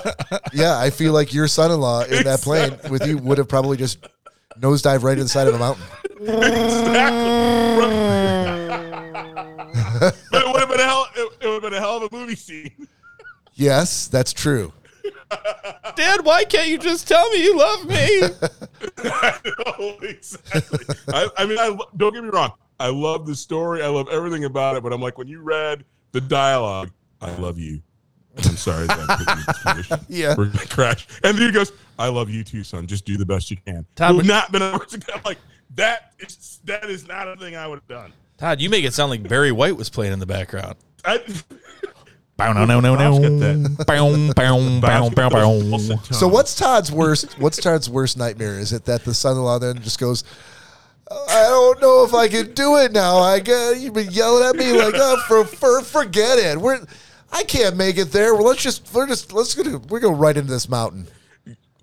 [0.52, 3.98] yeah, I feel like your son-in-law in that plane with you would have probably just
[4.58, 5.84] nosedive right to the side of a mountain.
[10.30, 11.06] but it would have been a hell.
[11.14, 12.88] It, it would have been a hell of a movie scene.
[13.54, 14.72] Yes, that's true.
[15.96, 18.20] Dad, why can't you just tell me you love me?
[18.98, 20.94] I know, exactly.
[21.08, 22.52] I, I mean, I don't get me wrong.
[22.78, 23.82] I love the story.
[23.82, 24.82] I love everything about it.
[24.82, 27.80] But I'm like, when you read the dialogue, I love you.
[28.36, 30.06] I'm sorry that I put you in this position.
[30.08, 30.34] Yeah.
[30.36, 31.06] We're gonna crash.
[31.24, 32.86] And then he goes, I love you too, son.
[32.86, 33.86] Just do the best you can.
[33.94, 35.38] Tom, Would not been a I'm like,
[35.74, 38.12] that is that is not a thing I would have done.
[38.36, 40.76] Todd, you make it sound like Barry White was playing in the background.
[41.04, 41.22] I,
[42.36, 43.68] Bow, no, no, no, no.
[43.86, 45.96] Bow, bow, bow, bow, bow.
[46.10, 47.38] So what's Todd's worst?
[47.38, 48.58] What's Todd's worst nightmare?
[48.58, 50.22] Is it that the son-in-law then just goes,
[51.10, 53.18] "I don't know if I can do it now.
[53.18, 56.58] I got you've been yelling at me like, oh, for, for forget it.
[56.58, 56.84] We're
[57.32, 58.34] I can't make it there.
[58.34, 61.06] Well, let's just we're just let's go we're going right into this mountain.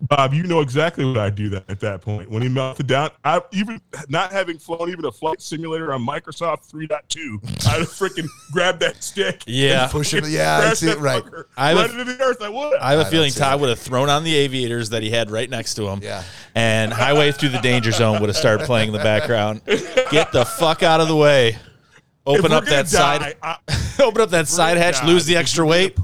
[0.10, 2.30] Bob, you know exactly what I'd do that at that point.
[2.30, 6.70] When he melted down, I even not having flown even a flight simulator on Microsoft
[6.72, 9.44] 3.2, I'd have freaking grabbed that stick.
[9.48, 9.84] Yeah.
[9.84, 11.24] and Push it- yeah, I see it, right.
[11.24, 12.42] fucker I right have- into the earth.
[12.42, 12.78] I would.
[12.80, 15.32] I have a I feeling Todd would have thrown on the aviators that he had
[15.32, 16.00] right next to him.
[16.04, 16.24] Yeah.
[16.54, 19.62] And Highway Through the Danger Zone would have started playing in the background.
[19.66, 21.58] Get the fuck out of the way.
[22.26, 23.36] Open up gonna that side.
[23.42, 23.58] I-
[24.00, 25.00] Open up that side hatch.
[25.02, 25.98] die Lose the extra you're weight.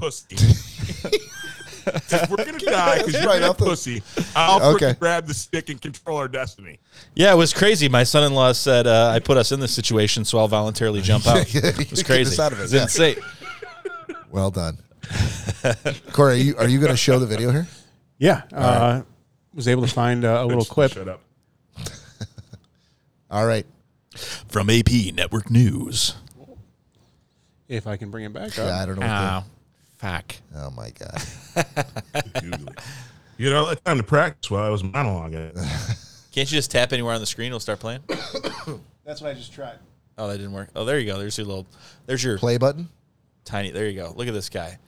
[1.86, 4.02] a if we're gonna die because you're right a off the- pussy,
[4.36, 4.94] I'll Okay.
[4.98, 6.78] grab the stick and control our destiny.
[7.14, 7.88] Yeah, it was crazy.
[7.88, 11.46] My son-in-law said uh, I put us in this situation, so I'll voluntarily jump out.
[11.54, 12.40] It was crazy.
[12.42, 12.82] out of it, It's yeah.
[12.82, 13.16] insane.
[14.30, 14.78] Well done.
[16.12, 17.66] Corey, are you, are you going to show the video here?
[18.18, 19.02] Yeah, uh,
[19.52, 20.92] was able to find uh, a little clip.
[20.92, 21.20] Shut up.
[23.28, 23.66] All right.
[24.48, 26.14] From AP Network News.
[27.68, 28.66] If I can bring it back up.
[28.66, 29.44] Yeah, I don't know.
[30.00, 30.34] What fuck.
[30.56, 32.74] oh my god.
[33.38, 35.54] You know, it's time to practice while I was monologuing.
[36.32, 37.46] Can't you just tap anywhere on the screen?
[37.46, 38.02] It'll start playing.
[39.02, 39.78] That's what I just tried.
[40.18, 40.68] Oh, that didn't work.
[40.76, 41.18] Oh, there you go.
[41.18, 41.66] There's your little.
[42.04, 42.90] There's your Play button.
[43.46, 43.70] tiny.
[43.70, 44.12] There you go.
[44.14, 44.78] Look at this guy.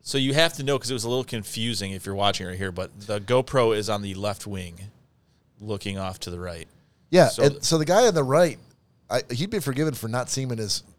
[0.00, 2.56] So you have to know because it was a little confusing if you're watching right
[2.56, 4.80] here, but the GoPro is on the left wing,
[5.60, 6.66] looking off to the right.
[7.10, 7.28] Yeah.
[7.28, 8.58] So- and so the guy on the right,
[9.10, 10.56] I, he'd be forgiven for not seeing him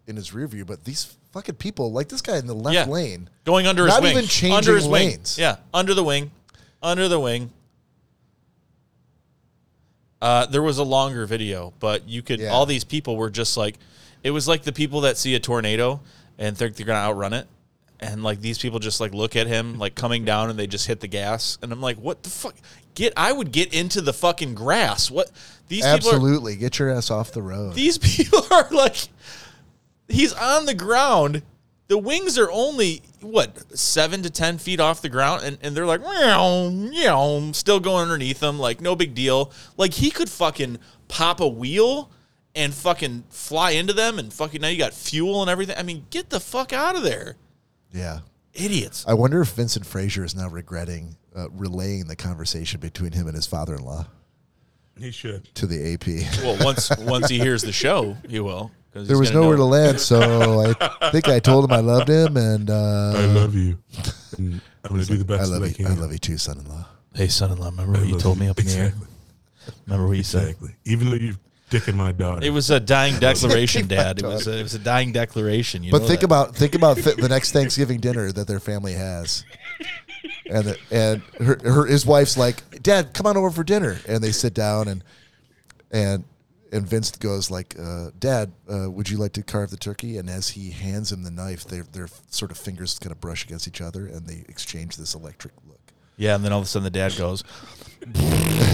[0.10, 2.86] in his rear view, but these fucking people, like this guy in the left Yeah.
[2.86, 5.38] lane, Going under his Not even changing under his lanes.
[5.38, 5.44] Wing.
[5.44, 6.32] Yeah, under the wing.
[6.82, 7.52] Under the wing.
[10.22, 12.40] Uh, there was a longer video, but you could.
[12.40, 12.50] Yeah.
[12.50, 13.78] All these people were just like,
[14.24, 16.02] it was like the people that see a tornado
[16.38, 17.48] and think they're gonna outrun it,
[18.02, 20.88] and like these people just like look at him like coming down and they just
[20.88, 22.56] hit the gas, and I'm like, what the fuck?
[22.96, 23.14] Get!
[23.16, 25.10] I would get into the fucking grass.
[25.10, 25.32] What?
[25.70, 27.76] These people are absolutely get your ass off the road.
[27.76, 29.08] these people are like
[30.10, 31.44] he's on the ground.
[31.88, 35.88] The wings are only what seven to ten feet off the ground and, and they're
[35.88, 39.52] like meow, meow, still going underneath them like no big deal.
[39.78, 42.12] Like he could fucking pop a wheel
[42.54, 45.76] and fucking fly into them and fucking now you got fuel and everything.
[45.80, 47.38] I mean get the fuck out of there.
[47.92, 48.20] Yeah.
[48.54, 49.04] idiots.
[49.08, 53.36] I wonder if Vincent Frazier is now regretting uh, relaying the conversation between him and
[53.36, 54.06] his father-in-law.
[55.00, 55.46] He should.
[55.56, 56.06] to the AP.
[56.44, 58.70] well once once he hears the show he will.
[58.70, 62.10] 'cause There was gonna nowhere to land, so I think I told him I loved
[62.10, 63.78] him, and I uh, love you.
[64.38, 65.76] And I'm going to do the best I love that I you.
[65.76, 65.88] can.
[65.88, 66.86] I love you too, son-in-law.
[67.14, 68.94] hey son-in-law remember what you love told me up in the air
[69.86, 70.76] remember what you said Exactly.
[70.86, 72.46] Even though you've dicking my daughter.
[72.46, 74.20] It was a dying declaration, Dad.
[74.20, 75.84] It was a, it was a dying declaration.
[75.84, 76.26] You But know think that.
[76.28, 79.44] about think about th- the next Thanksgiving dinner that their family has,
[80.50, 84.24] and the, and her, her his wife's like, "Dad, come on over for dinner," and
[84.24, 85.04] they sit down and
[85.92, 86.24] and
[86.72, 90.30] and Vince goes like, uh, "Dad, uh, would you like to carve the turkey?" And
[90.30, 93.68] as he hands him the knife, their their sort of fingers kind of brush against
[93.68, 95.80] each other, and they exchange this electric look.
[96.18, 97.44] yeah, and then all of a sudden the dad goes,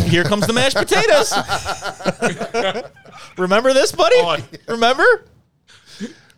[0.10, 1.32] "Here comes the mashed potatoes."
[3.38, 4.16] Remember this, buddy?
[4.18, 5.26] Oh, I- Remember?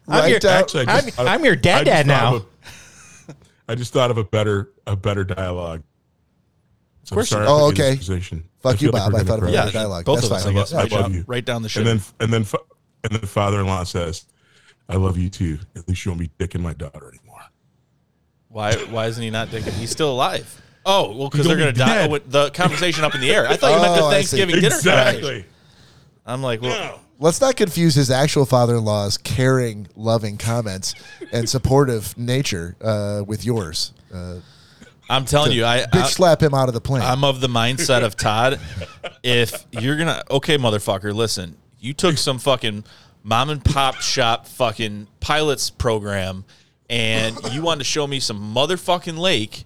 [0.08, 2.36] Right your- down- Actually, I I'm, I'm your dad just dad now.
[2.36, 2.46] of a-
[3.70, 5.84] I just thought of a better a better dialogue.
[7.08, 7.46] So course sorry.
[7.48, 7.98] Oh, I put you in okay.
[7.98, 8.44] Position.
[8.62, 9.14] Fuck I you, feel like Bob.
[9.14, 9.56] we're I gonna thought of a cry.
[9.66, 10.06] better dialogue.
[10.06, 10.56] both That's of us, fine.
[10.56, 10.72] I guess.
[10.72, 11.24] Yeah, Right I love you.
[11.28, 11.86] right down the ship.
[11.86, 12.58] And then and then fa-
[13.04, 14.26] and then father-in-law says,
[14.90, 15.60] "I love you too.
[15.76, 17.42] At least you won't be dicking my daughter anymore."
[18.50, 18.76] why?
[18.76, 19.74] Why isn't he not dicking?
[19.74, 20.62] he's still alive?
[20.86, 22.06] Oh, well, because they're gonna only die.
[22.06, 23.48] Oh, with the conversation up in the air.
[23.48, 24.14] I thought you meant the Oh, I.
[24.14, 24.98] Thanksgiving dinner conversation.
[25.16, 25.46] Exactly.
[26.26, 30.94] I'm like, well, Let's not confuse his actual father-in-law's caring, loving comments
[31.32, 33.92] and supportive nature uh, with yours.
[34.14, 34.36] Uh,
[35.10, 37.04] I'm telling you, I, bitch I slap him out of the plane.
[37.04, 38.60] I'm of the mindset of Todd.
[39.24, 41.58] If you're gonna, okay, motherfucker, listen.
[41.80, 42.86] You took some fucking
[43.24, 46.46] mom and pop shop fucking pilots program,
[46.90, 49.66] and you wanted to show me some motherfucking lake,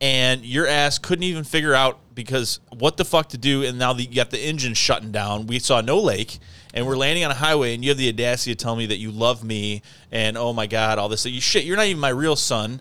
[0.00, 3.64] and your ass couldn't even figure out because what the fuck to do.
[3.64, 5.46] And now the, you got the engine shutting down.
[5.46, 6.38] We saw no lake,
[6.72, 8.98] and we're landing on a highway, and you have the audacity to tell me that
[8.98, 11.26] you love me, and oh my god, all this.
[11.26, 11.64] You shit.
[11.64, 12.80] You're not even my real son.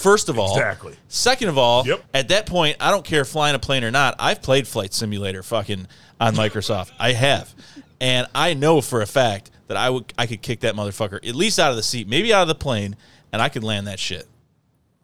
[0.00, 0.94] First of all, Exactly.
[1.08, 2.04] Second of all, Yep.
[2.14, 4.14] at that point, I don't care flying a plane or not.
[4.18, 5.86] I've played Flight Simulator fucking
[6.20, 6.90] on Microsoft.
[6.98, 7.54] I have.
[8.00, 11.34] And I know for a fact that I would I could kick that motherfucker at
[11.34, 12.96] least out of the seat, maybe out of the plane,
[13.32, 14.26] and I could land that shit.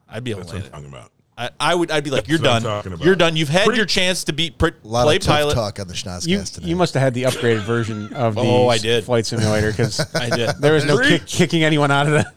[0.08, 0.86] I'd be able That's to what land I'm it.
[0.90, 1.12] talking about.
[1.38, 2.86] I, I would I'd be like, You're what I'm done.
[2.86, 3.04] about.
[3.04, 3.36] You're done.
[3.36, 5.54] You've had Pretty- your chance to beat pr- a lot play of tough pilot.
[5.54, 6.68] talk on the Schnozcast You, tonight.
[6.68, 9.04] you must have had the upgraded version of the Oh, I did.
[9.04, 10.56] flight simulator because I did.
[10.60, 12.32] there was no kick, kicking anyone out of the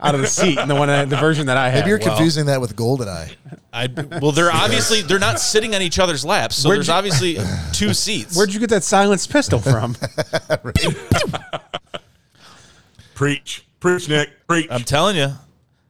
[0.00, 1.80] out of the seat in the one the version that I had.
[1.80, 3.34] Maybe you're Well- confusing that with Goldeneye.
[3.72, 3.88] I
[4.20, 7.38] well they're obviously they're not sitting on each other's laps, so Where'd there's you- obviously
[7.72, 8.36] two seats.
[8.36, 9.96] Where'd you get that silenced pistol from?
[13.14, 14.66] Preach, preach, Nick, preach.
[14.70, 15.24] I'm telling you.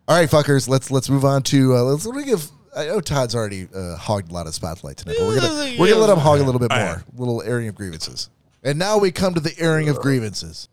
[0.08, 0.68] All right, fuckers.
[0.68, 2.44] Let's let's move on to uh, let's let me give.
[2.74, 5.88] I know Todd's already uh, hogged a lot of spotlight tonight, but we're gonna we're
[5.88, 8.30] gonna let him hog a little bit more, little airing of grievances.
[8.64, 10.68] And now we come to the airing of grievances.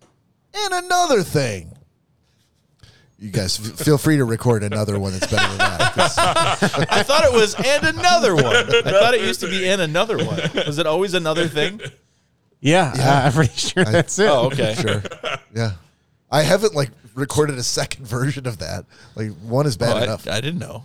[0.54, 1.77] And another thing.
[3.20, 6.88] You guys f- feel free to record another one that's better than that.
[6.92, 8.46] I thought it was and another one.
[8.56, 10.40] I thought it used to be and another one.
[10.68, 11.82] Was it always another thing?
[12.60, 14.28] yeah, uh, I'm pretty sure that's it.
[14.30, 14.76] Oh, okay.
[14.80, 15.02] Sure.
[15.56, 15.72] Yeah.
[16.30, 18.86] I haven't like recorded a second version of that.
[19.16, 20.28] Like one is bad Oh, enough.
[20.28, 20.84] I didn't know.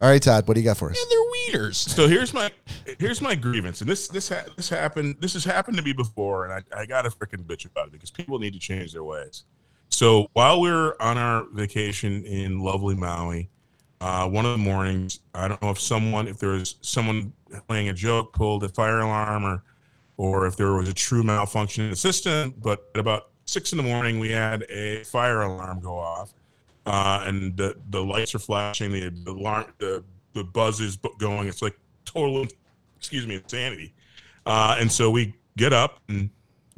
[0.00, 0.98] All right, Todd, what do you got for us?
[1.00, 1.74] And they're wieners.
[1.76, 2.50] So here's my
[2.98, 6.44] here's my grievance, and this this ha- this happened this has happened to me before,
[6.44, 9.04] and I, I got to freaking bitch about it because people need to change their
[9.04, 9.44] ways.
[9.96, 13.48] So while we were on our vacation in lovely Maui,
[13.98, 17.32] Uh, one of the mornings, I don't know if someone, if there was someone
[17.66, 19.62] playing a joke, pulled a fire alarm, or
[20.18, 22.52] or if there was a true malfunction in the system.
[22.62, 26.34] But at about six in the morning, we had a fire alarm go off,
[26.84, 30.04] uh, and the the lights are flashing, the the alarm, the
[30.34, 31.48] the buzz is going.
[31.48, 32.46] It's like total,
[32.98, 33.94] excuse me, insanity.
[34.44, 36.28] Uh, and so we get up and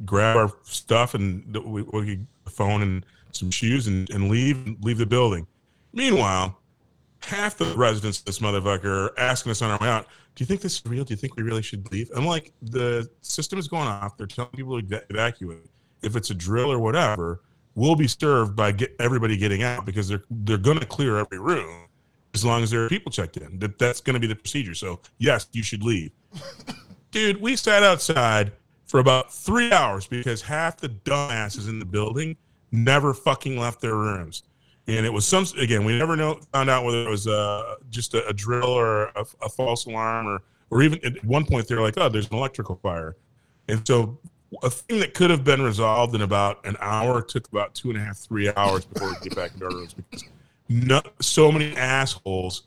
[0.05, 5.05] grab our stuff and we, we phone and some shoes and, and leave leave the
[5.05, 5.47] building.
[5.93, 6.59] Meanwhile,
[7.21, 10.45] half the residents of this motherfucker are asking us on our way out, do you
[10.45, 11.03] think this is real?
[11.03, 12.09] Do you think we really should leave?
[12.15, 14.17] I'm like, the system is going off.
[14.17, 15.65] They're telling people to evacuate.
[16.01, 17.41] If it's a drill or whatever,
[17.75, 21.39] we'll be served by get everybody getting out because they're they're going to clear every
[21.39, 21.87] room
[22.33, 23.59] as long as there are people checked in.
[23.59, 24.75] That that's going to be the procedure.
[24.75, 26.11] So yes, you should leave.
[27.11, 28.51] Dude, we sat outside
[28.89, 32.35] for about three hours because half the dumbasses in the building
[32.71, 34.43] never fucking left their rooms.
[34.87, 38.15] And it was some again, we never know found out whether it was uh, just
[38.15, 41.81] a, a drill or a, a false alarm or or even at one point they're
[41.81, 43.15] like, oh, there's an electrical fire.
[43.67, 44.17] And so
[44.63, 47.99] a thing that could have been resolved in about an hour took about two and
[47.99, 50.23] a half, three hours before we get back into our rooms because
[50.67, 52.63] no, so many assholes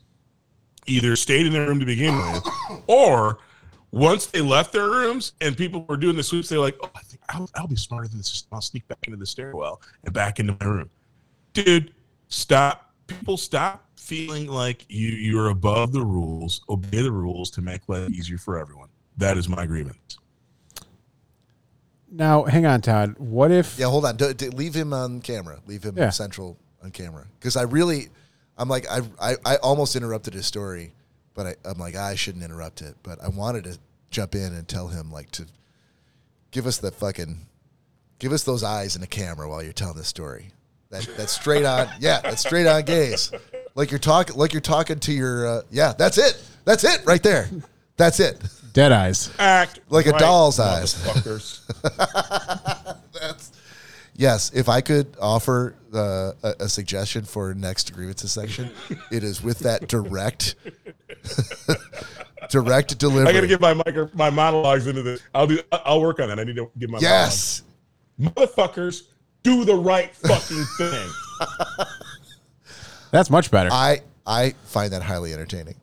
[0.85, 2.47] either stayed in their room to begin with,
[2.87, 3.39] or
[3.93, 7.01] once they left their rooms and people were doing the sweeps, they're like, "Oh, I
[7.01, 8.45] think I'll, I'll be smarter than this.
[8.51, 10.89] I'll sneak back into the stairwell and back into my room."
[11.53, 11.93] Dude,
[12.27, 12.91] stop!
[13.05, 16.61] People stop feeling like you you're above the rules.
[16.69, 18.89] Obey the rules to make life easier for everyone.
[19.17, 20.17] That is my grievance.
[22.11, 23.15] Now, hang on, Todd.
[23.17, 23.77] What if?
[23.79, 24.17] Yeah, hold on.
[24.17, 25.59] D- d- leave him on camera.
[25.65, 26.09] Leave him Yeah.
[26.11, 27.25] central on camera.
[27.39, 28.09] Because I really,
[28.57, 30.93] I'm like, I, I, I almost interrupted his story,
[31.33, 32.95] but I, I'm like, I shouldn't interrupt it.
[33.03, 33.77] But I wanted to
[34.11, 35.45] jump in and tell him, like, to
[36.51, 37.45] give us the fucking,
[38.19, 40.51] give us those eyes in the camera while you're telling this story.
[40.89, 41.87] That that's straight on.
[41.99, 43.31] Yeah, that's straight on gaze.
[43.75, 45.47] Like you're talking, like you're talking to your.
[45.47, 46.39] Uh, yeah, that's it.
[46.65, 47.49] That's it right there.
[47.97, 48.39] That's it.
[48.73, 49.31] Dead eyes.
[49.39, 50.95] Act Like a doll's eyes.
[50.95, 51.61] motherfuckers.
[53.13, 53.51] That's
[54.15, 54.51] yes.
[54.53, 58.71] If I could offer uh, a, a suggestion for next grievances section,
[59.11, 60.55] it is with that direct,
[62.49, 63.27] direct delivery.
[63.29, 65.21] I got to get my micro, my monologues into this.
[65.33, 65.59] I'll do.
[65.71, 66.39] I'll work on that.
[66.39, 67.63] I need to get my yes.
[68.17, 68.55] monologues.
[68.55, 69.01] motherfuckers.
[69.43, 71.09] Do the right fucking thing.
[73.11, 73.69] That's much better.
[73.71, 75.75] I I find that highly entertaining.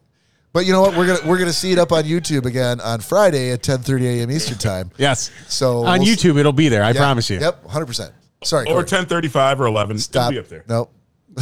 [0.52, 0.96] But you know what?
[0.96, 4.30] We're gonna we're gonna see it up on YouTube again on Friday at 10:30 a.m.
[4.30, 4.90] Eastern time.
[4.96, 5.30] yes.
[5.48, 6.82] So on we'll s- YouTube, it'll be there.
[6.82, 7.38] I yeah, promise you.
[7.38, 7.86] Yep, 100.
[7.86, 8.86] percent Sorry, Or Corey.
[8.86, 9.98] ten thirty five or eleven.
[9.98, 10.32] Stop.
[10.32, 10.64] It'll be up there.
[10.68, 10.92] Nope.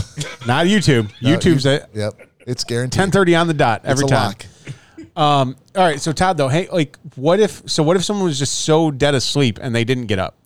[0.47, 1.11] Not YouTube.
[1.23, 2.21] No, YouTube's you- at Yep.
[2.47, 2.99] It's guaranteed.
[2.99, 4.27] ten thirty on the dot It's every a time.
[4.29, 4.45] lock.
[5.17, 7.63] Um, all right, so Todd, though, hey, like, what if?
[7.69, 10.37] So, what if someone was just so dead asleep and they didn't get up?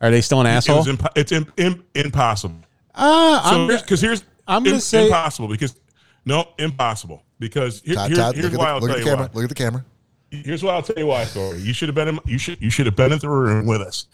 [0.00, 0.78] Are they still an It asshole?
[0.78, 2.56] was impo- it's im- im- impossible.
[2.94, 5.74] uh, So I'm, because here's I'm gonna im- say- impossible because
[6.24, 9.04] no impossible because here, Todd, here- Todd, here's look, why at I'll the, tell you
[9.04, 9.30] camera.
[9.32, 9.34] why.
[9.34, 9.84] Look at the camera.
[10.30, 11.58] Here's why I'll tell you why, Corey.
[11.58, 13.82] You should have been in, you should you should have been in the room with
[13.82, 14.06] us.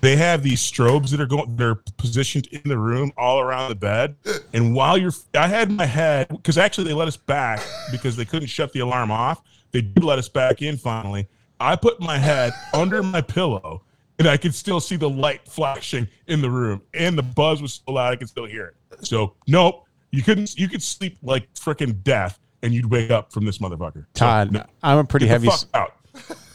[0.00, 3.76] They have these strobes that are going they're positioned in the room all around the
[3.76, 4.16] bed.
[4.52, 7.60] And while you're I had my head because actually they let us back
[7.92, 9.42] because they couldn't shut the alarm off.
[9.70, 11.28] They did let us back in finally.
[11.60, 13.82] I put my head under my pillow
[14.18, 17.80] and I could still see the light flashing in the room and the buzz was
[17.86, 19.06] so loud I could still hear it.
[19.06, 23.44] So nope, you couldn't you could sleep like freaking death and you'd wake up from
[23.46, 24.04] this motherfucker.
[24.14, 24.52] So, Todd.
[24.52, 24.64] no.
[24.82, 25.64] I'm a pretty Get the heavy.
[25.66, 25.96] fuck out.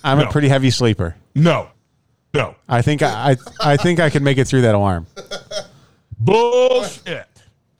[0.04, 1.16] I'm a pretty heavy sleeper.
[1.34, 1.70] No.
[2.34, 2.56] No.
[2.70, 3.38] I think I, I,
[3.74, 5.08] I think I can make it through that alarm.
[6.20, 7.28] Bullshit.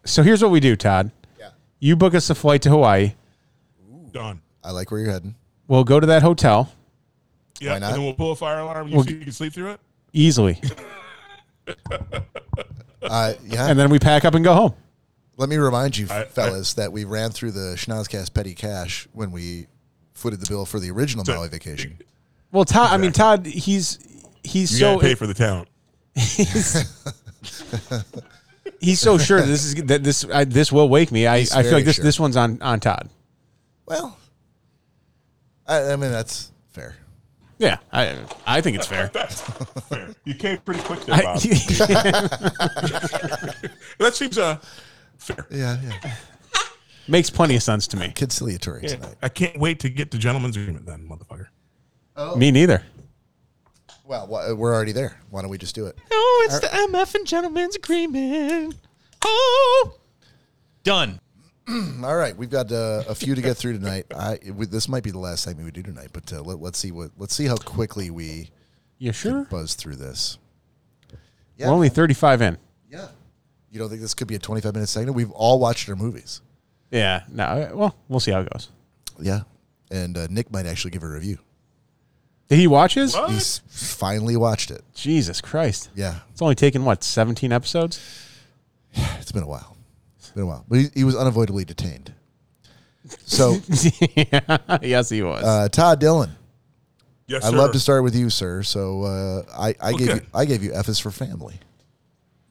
[0.06, 1.12] So here's what we do, Todd.
[1.40, 1.50] Yeah.
[1.80, 3.14] You book us a flight to Hawaii.
[4.12, 4.42] Done.
[4.64, 5.36] I like where you're heading.
[5.68, 6.72] We'll go to that hotel
[7.60, 7.72] Yeah.
[7.72, 8.88] Why And then we'll pull a fire alarm.
[8.88, 9.80] You Well, see you can sleep through it?
[10.14, 10.60] easily,
[13.04, 13.68] Uh, yeah.
[13.68, 14.74] and then we pack up and go home.
[15.38, 19.32] Let me remind you, I- fellas, that we ran through the Schnozcast petty cash when
[19.32, 19.68] we
[20.14, 21.98] footed the bill for the original So- Maui vacation.
[22.52, 22.92] Well, Todd.
[22.92, 23.46] I mean, Todd.
[23.46, 24.00] He's
[24.44, 25.68] he's You so gotta pay for the talent.
[26.16, 26.86] he's,
[28.80, 31.28] he's so sure that this is that this I, this will wake me.
[31.28, 32.06] I, He's I feel like this sure.
[32.06, 33.10] this one's on on Todd.
[33.86, 34.18] Well,
[35.68, 36.96] I, I mean that's fair.
[37.58, 38.18] Yeah, I
[38.48, 39.08] I think it's fair.
[39.90, 40.16] Fair.
[40.24, 41.40] You came pretty quick there, I, Bob.
[44.00, 44.58] that seems uh
[45.26, 45.46] fair.
[45.50, 46.14] Yeah, yeah.
[47.08, 48.10] makes plenty of sense to me.
[48.10, 49.16] Conciliatory tonight.
[49.22, 51.48] I can't wait to get to gentleman's agreement then, motherfucker.
[52.38, 52.84] Me neither.
[54.06, 55.20] Well, we're already there.
[55.32, 55.98] Why don't we just do it?
[56.12, 58.76] Oh, it's the MF and Gentleman's Agreement.
[59.24, 59.98] Oh,
[60.84, 61.20] done.
[62.04, 64.06] All right, we've got uh, a few to get through tonight.
[64.16, 66.78] I we, this might be the last segment we do tonight, but uh, let, let's
[66.78, 68.52] see what let's see how quickly we
[69.00, 69.46] You sure?
[69.46, 70.38] buzz through this.
[71.58, 72.58] We're only 35 in.
[73.76, 73.80] Yeah.
[73.80, 75.16] You don't think this could be a 25 minute segment?
[75.16, 76.42] We've all watched our movies.
[76.92, 77.24] Yeah.
[77.30, 77.72] No.
[77.74, 78.70] Well, we'll see how it goes.
[79.20, 79.42] Yeah,
[79.92, 81.40] and uh, Nick might actually give a review.
[82.50, 83.14] Did he watch his?
[83.16, 83.32] What?
[83.32, 84.84] He's finally watched it.
[84.94, 85.90] Jesus Christ!
[85.96, 88.00] Yeah, It's only taken what seventeen episodes.
[88.94, 89.76] it's been a while.
[90.20, 92.14] It's been a while, but he, he was unavoidably detained.
[93.26, 93.56] So,
[94.16, 94.58] yeah.
[94.82, 95.44] Yes, he was.
[95.44, 96.32] uh, Todd Dillon,
[97.28, 97.58] Yes, I'd sir.
[97.58, 98.64] love to start with you, sir.
[98.64, 101.60] So, uh, I, I gave you I gave you F is for family.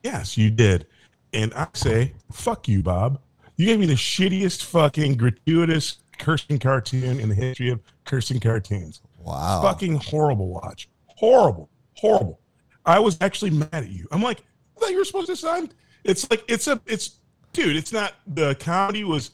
[0.02, 0.86] Yes, you did.
[1.35, 3.20] And I say, fuck you, Bob.
[3.57, 9.01] You gave me the shittiest fucking gratuitous cursing cartoon in the history of cursing cartoons.
[9.18, 9.61] Wow.
[9.62, 10.89] Fucking horrible watch.
[11.07, 11.68] Horrible.
[11.97, 12.41] Horrible.
[12.87, 14.07] I was actually mad at you.
[14.12, 14.45] I'm like,
[14.76, 15.72] I thought you were supposed to sign.
[16.05, 17.18] It's like it's a it's
[17.53, 19.30] dude, it's not the comedy was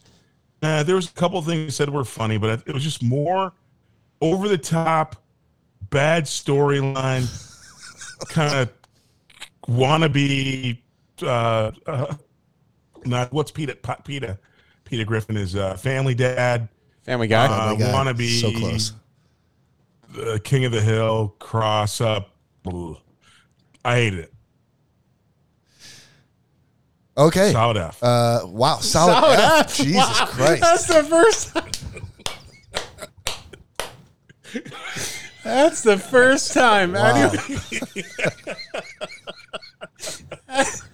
[0.62, 3.52] uh, there was a couple things said were funny, but it was just more
[4.20, 5.16] over the top,
[5.88, 7.26] bad storyline,
[8.28, 8.72] kind of
[9.66, 10.78] wannabe
[11.22, 12.14] uh, uh
[13.04, 14.38] not what's Peter Peter
[14.84, 16.68] Peter Griffin is uh family dad
[17.04, 17.46] Family Guy.
[17.46, 18.92] uh, my God, wannabe so close.
[20.18, 22.30] uh, king of the hill cross up
[22.66, 22.96] Ugh.
[23.84, 24.32] I hate it
[27.16, 27.52] Okay.
[27.52, 28.76] solid F Uh, wow.
[28.78, 29.60] Solid, Solid F.
[29.66, 29.76] F.
[29.76, 30.26] Jesus Wow.
[30.26, 30.62] Christ.
[30.62, 31.52] That's the first.
[35.44, 36.92] That's the first time.
[36.92, 37.30] Wow.
[37.30, 37.84] anyone-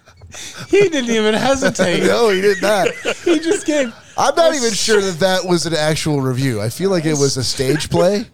[0.69, 2.03] he didn't even hesitate.
[2.07, 2.89] no, he did not.
[3.25, 3.95] He just gave.
[4.19, 6.61] I'm not even sure that that was an actual review.
[6.61, 8.27] I feel like it was a stage play.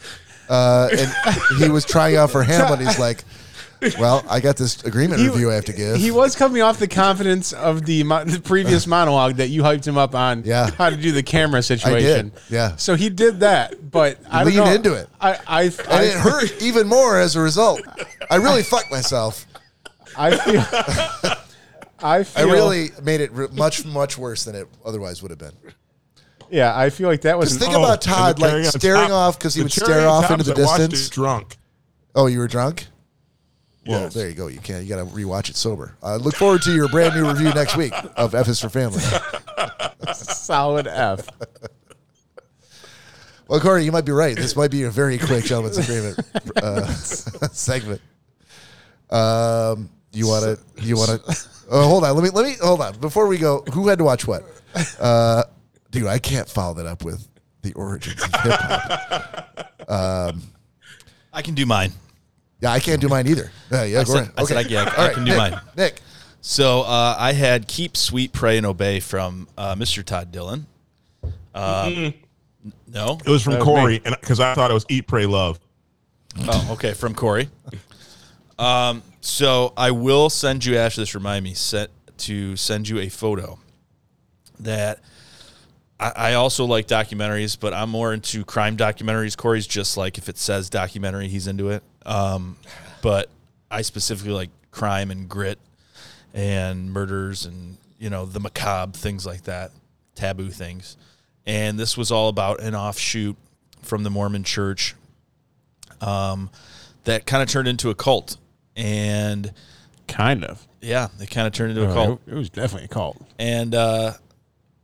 [0.49, 2.81] Uh, and he was trying out for Hamlet.
[2.81, 3.25] He's like,
[3.99, 5.97] well, I got this agreement He- review I have to give.
[5.97, 9.87] He was coming off the confidence of the, mo- the previous monologue that you hyped
[9.87, 10.43] him up on.
[10.45, 10.71] Yeah.
[10.71, 12.33] how to do the camera situation.
[12.49, 12.77] yeah.
[12.77, 14.73] So he did that, but I leaned know.
[14.73, 15.09] into it.
[15.21, 17.81] I I, and I, it hurt even more as a result.
[18.31, 19.47] I really fucked myself.
[20.17, 21.33] I feel.
[22.03, 25.53] I I really made it re- much, much worse than it otherwise would have been.
[26.51, 27.51] Yeah, I feel like that was.
[27.51, 30.31] Just an- think Oh, about Todd like staring top- off because he would stare off
[30.31, 31.07] into the I distance.
[31.07, 31.57] it drunk
[32.15, 32.89] Oh, you were drunk?
[33.87, 34.15] Well, Yes.
[34.15, 34.47] there you go.
[34.49, 34.85] You can't.
[34.85, 35.97] You got to rewatch it sober.
[36.03, 39.01] Uh, look forward to your brand new review next week of F is for Family.
[40.15, 41.27] solid F.
[43.49, 44.37] Well, Corey, you might be right.
[44.37, 46.19] This might be a very quick gentleman's agreement
[46.63, 46.87] uh,
[47.53, 48.01] segment.
[49.11, 50.59] Um, you want to?
[50.83, 51.49] You want to?
[51.75, 52.15] Oh, hold on.
[52.15, 52.29] Let me.
[52.31, 52.57] Let me.
[52.61, 52.99] Hold on.
[52.99, 54.43] Before we go, who had to watch what?
[55.01, 55.43] Uh,
[55.91, 57.27] dude, I can't follow that up with
[57.63, 59.73] the origins of hip hop.
[61.33, 61.93] I can do mine.
[62.61, 63.51] Yeah, I can't do mine either.
[63.71, 64.01] Yeah, yeah.
[64.01, 64.33] I go said- ahead.
[64.37, 65.61] I said I- yeah, I All right, can do Nick, mine.
[65.77, 66.01] Nick.
[66.43, 70.05] So uh, I had "Keep Sweet, Pray, and Obey" from uh, Mr.
[70.05, 70.67] Todd Dillon.
[71.55, 72.13] Um,
[72.87, 75.25] No, it was from That was Corey and because I thought it was eat pray
[75.27, 75.59] love
[76.41, 77.49] Oh, okay, from Corey.
[78.59, 81.15] Um, so I will send you after this.
[81.15, 83.59] Remind me set to send you a photo
[84.61, 84.99] that
[85.99, 89.37] I, I also like documentaries, but I'm more into crime documentaries.
[89.37, 91.83] Corey's just like if it says documentary, he's into it.
[92.05, 92.57] Um,
[93.01, 93.31] but
[93.71, 95.59] I specifically like crime and grit
[96.35, 99.71] and murders and you know the macabre things like that,
[100.17, 100.97] taboo things.
[101.47, 103.37] And this was all about an offshoot
[103.83, 104.95] from the Mormon Church
[106.01, 106.51] um,
[107.05, 108.37] that kind of turned into a cult.
[108.77, 109.53] And
[110.09, 110.67] Kind of.
[110.81, 112.23] yeah, it kind of turned into a Uh, cult.
[112.27, 113.17] It was definitely a cult.
[113.39, 114.13] And uh,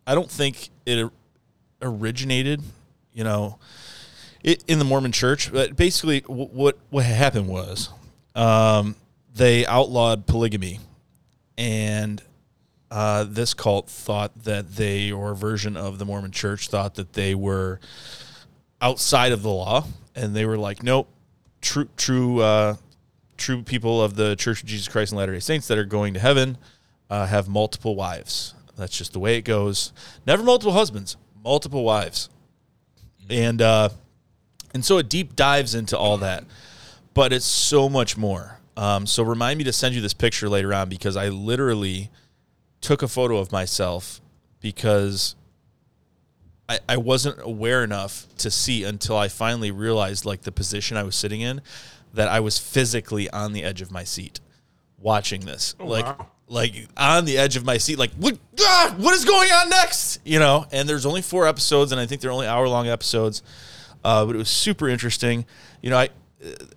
[0.06, 1.10] I don't think it
[1.82, 2.62] originated,
[3.12, 3.58] you know,
[4.42, 5.52] it, in the Mormon Church.
[5.52, 7.90] But basically, wh- what what happened was
[8.34, 8.96] um,
[9.34, 10.80] they outlawed polygamy,
[11.56, 12.22] and
[12.90, 17.12] uh, this cult thought that they, or a version of the Mormon Church, thought that
[17.12, 17.80] they were
[18.80, 19.84] outside of the law,
[20.14, 21.08] and they were like, nope,
[21.60, 22.76] true, true, uh,
[23.38, 26.14] true people of the Church of Jesus Christ and Latter Day Saints that are going
[26.14, 26.58] to heaven
[27.08, 28.54] uh, have multiple wives.
[28.76, 29.92] That's just the way it goes.
[30.26, 32.28] Never multiple husbands, multiple wives,
[33.30, 33.88] and uh,
[34.74, 36.44] and so it deep dives into all that,
[37.14, 38.60] but it's so much more.
[38.76, 42.10] Um, so remind me to send you this picture later on because I literally
[42.80, 44.20] took a photo of myself
[44.60, 45.34] because
[46.68, 51.02] I, I wasn't aware enough to see until I finally realized like the position I
[51.02, 51.60] was sitting in
[52.14, 54.40] that I was physically on the edge of my seat
[54.98, 55.74] watching this.
[55.78, 56.28] like wow.
[56.48, 60.20] like on the edge of my seat, like what ah, what is going on next?
[60.24, 63.42] You know, and there's only four episodes and I think they're only hour long episodes.
[64.04, 65.44] Uh, but it was super interesting.
[65.82, 66.08] You know, I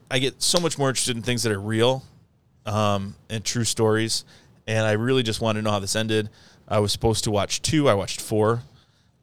[0.10, 2.04] I get so much more interested in things that are real
[2.66, 4.26] um, and true stories.
[4.68, 6.30] And I really just wanted to know how this ended.
[6.68, 7.90] I was supposed to watch two.
[7.90, 8.64] I watched four.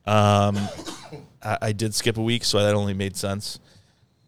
[0.06, 0.59] Um,
[1.42, 3.59] I, I did skip a week, so that only made sense.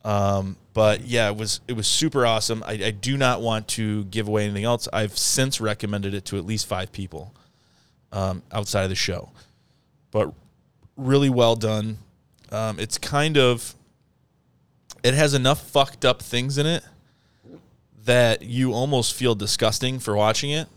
[0.05, 2.63] Um, but yeah, it was it was super awesome.
[2.67, 4.89] I, I do not want to give away anything else.
[4.93, 7.35] I've since recommended it to at least five people
[8.13, 9.31] um, outside of the show.
[10.11, 10.33] But
[10.97, 11.99] really well done.
[12.53, 13.75] Um, it's kind of
[15.03, 16.85] it has enough fucked up things in it
[18.05, 20.69] that you almost feel disgusting for watching it,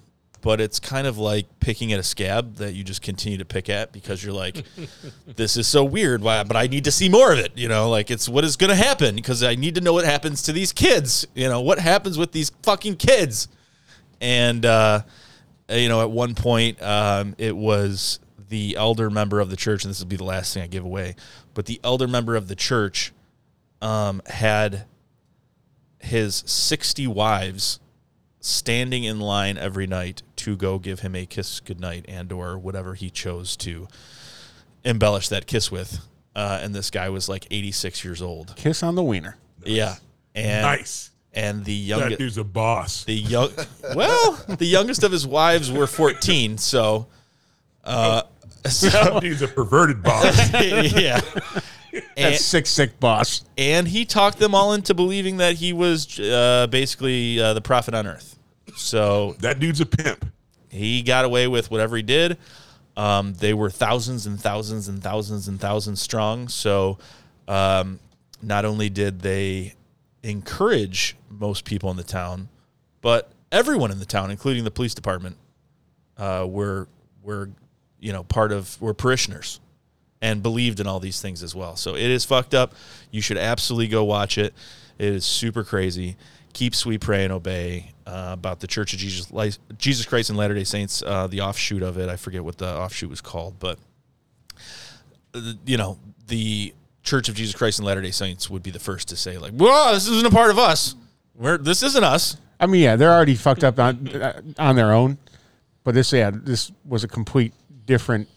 [0.43, 3.69] but it's kind of like picking at a scab that you just continue to pick
[3.69, 4.63] at because you're like,
[5.35, 7.53] this is so weird, why- but I need to see more of it.
[7.57, 10.05] You know, like it's what is going to happen because I need to know what
[10.05, 11.25] happens to these kids.
[11.33, 13.47] You know, what happens with these fucking kids.
[14.21, 15.01] And, uh,
[15.69, 18.19] you know, at one point, um, it was
[18.49, 20.83] the elder member of the church, and this will be the last thing I give
[20.85, 21.15] away,
[21.53, 23.11] but the elder member of the church
[23.81, 24.85] um, had
[25.99, 27.79] his 60 wives
[28.39, 32.93] standing in line every night to go give him a kiss goodnight and or whatever
[32.95, 33.87] he chose to
[34.83, 38.95] embellish that kiss with uh, and this guy was like 86 years old Kiss on
[38.95, 39.37] the wiener.
[39.63, 39.95] yeah
[40.35, 41.11] and Nice.
[41.33, 43.03] and the That youngest dude's a boss.
[43.05, 43.51] the young
[43.95, 47.07] well the youngest of his wives were 14 so
[47.83, 48.23] uh
[48.69, 50.51] so, That dude's a perverted boss.
[50.61, 51.19] yeah
[51.93, 53.45] and, That's sick, sick boss.
[53.57, 57.93] and he talked them all into believing that he was uh, basically uh, the prophet
[57.93, 58.37] on earth
[58.75, 60.25] so that dude's a pimp.
[60.69, 62.37] he got away with whatever he did.
[62.95, 66.47] Um, they were thousands and thousands and thousands and thousands strong.
[66.47, 66.99] So,
[67.47, 67.99] um,
[68.41, 69.73] not only did they
[70.21, 72.49] encourage most people in the town,
[73.01, 75.37] but everyone in the town, including the police department,
[76.17, 76.87] uh, were
[77.23, 77.49] were
[77.99, 79.59] you know part of were parishioners
[80.21, 81.75] and believed in all these things as well.
[81.75, 82.73] So it is fucked up.
[83.11, 84.53] You should absolutely go watch it.
[84.97, 86.15] It is super crazy.
[86.53, 87.93] Keep sweet, pray, and obey.
[88.05, 89.31] Uh, about the Church of Jesus,
[89.77, 92.09] Jesus Christ and Latter Day Saints, uh, the offshoot of it.
[92.09, 93.79] I forget what the offshoot was called, but
[95.33, 95.97] uh, you know
[96.27, 96.73] the
[97.03, 99.53] Church of Jesus Christ and Latter Day Saints would be the first to say like,
[99.53, 100.95] "Whoa, this isn't a part of us.
[101.33, 104.91] We're this isn't us." I mean, yeah, they're already fucked up on uh, on their
[104.91, 105.17] own,
[105.83, 107.53] but this, yeah, this was a complete
[107.85, 108.27] different.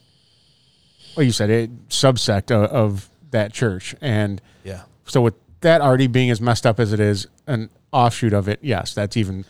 [1.16, 6.06] Well, you said it subsect of, of that church, and Yeah, so with that already
[6.06, 9.44] being as messed up as it is, an offshoot of it, yes, that's even.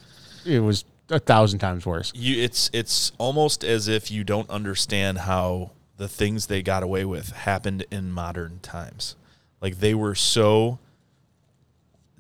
[0.45, 2.13] It was a thousand times worse.
[2.15, 7.05] you it's it's almost as if you don't understand how the things they got away
[7.05, 9.17] with happened in modern times
[9.61, 10.79] like they were so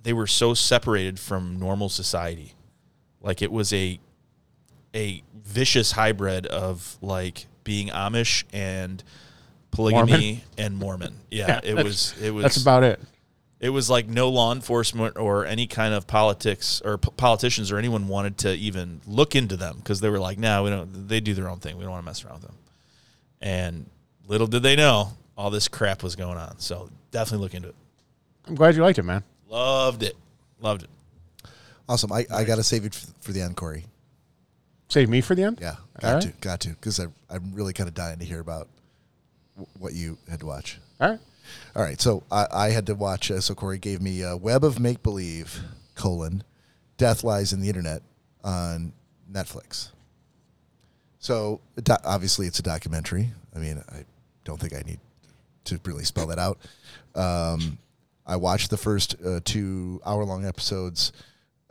[0.02, 2.54] they were so separated from normal society
[3.20, 3.98] like it was a
[4.94, 9.02] a vicious hybrid of like being amish and
[9.72, 10.40] polygamy Mormon?
[10.58, 13.00] and mormon yeah, Yeah, it was it was That's about it.
[13.66, 17.78] It was like no law enforcement or any kind of politics or p- politicians or
[17.78, 21.08] anyone wanted to even look into them because they were like, "No, we don't.
[21.08, 21.76] They do their own thing.
[21.76, 22.54] We don't want to mess around with them."
[23.42, 23.90] And
[24.28, 26.58] little did they know all this crap was going on.
[26.60, 27.74] So definitely look into it.
[28.46, 29.24] I'm glad you liked it, man.
[29.48, 30.16] Loved it.
[30.60, 30.90] Loved it.
[31.88, 32.12] Awesome.
[32.12, 33.84] I, I got to save it f- for the end, Corey.
[34.88, 35.58] Save me for the end.
[35.60, 36.22] Yeah, All got right.
[36.22, 38.68] to, got to, because I'm really kind of dying to hear about
[39.56, 40.78] w- what you had to watch.
[41.00, 41.18] All right.
[41.74, 43.30] All right, so I, I had to watch.
[43.30, 45.60] Uh, so Corey gave me a Web of Make Believe:
[45.94, 46.42] colon
[46.96, 48.02] Death Lies and the Internet
[48.42, 48.92] on
[49.30, 49.90] Netflix.
[51.18, 53.32] So do- obviously, it's a documentary.
[53.54, 54.04] I mean, I
[54.44, 55.00] don't think I need
[55.64, 56.58] to really spell that out.
[57.14, 57.78] Um,
[58.24, 61.12] I watched the first uh, two hour-long episodes,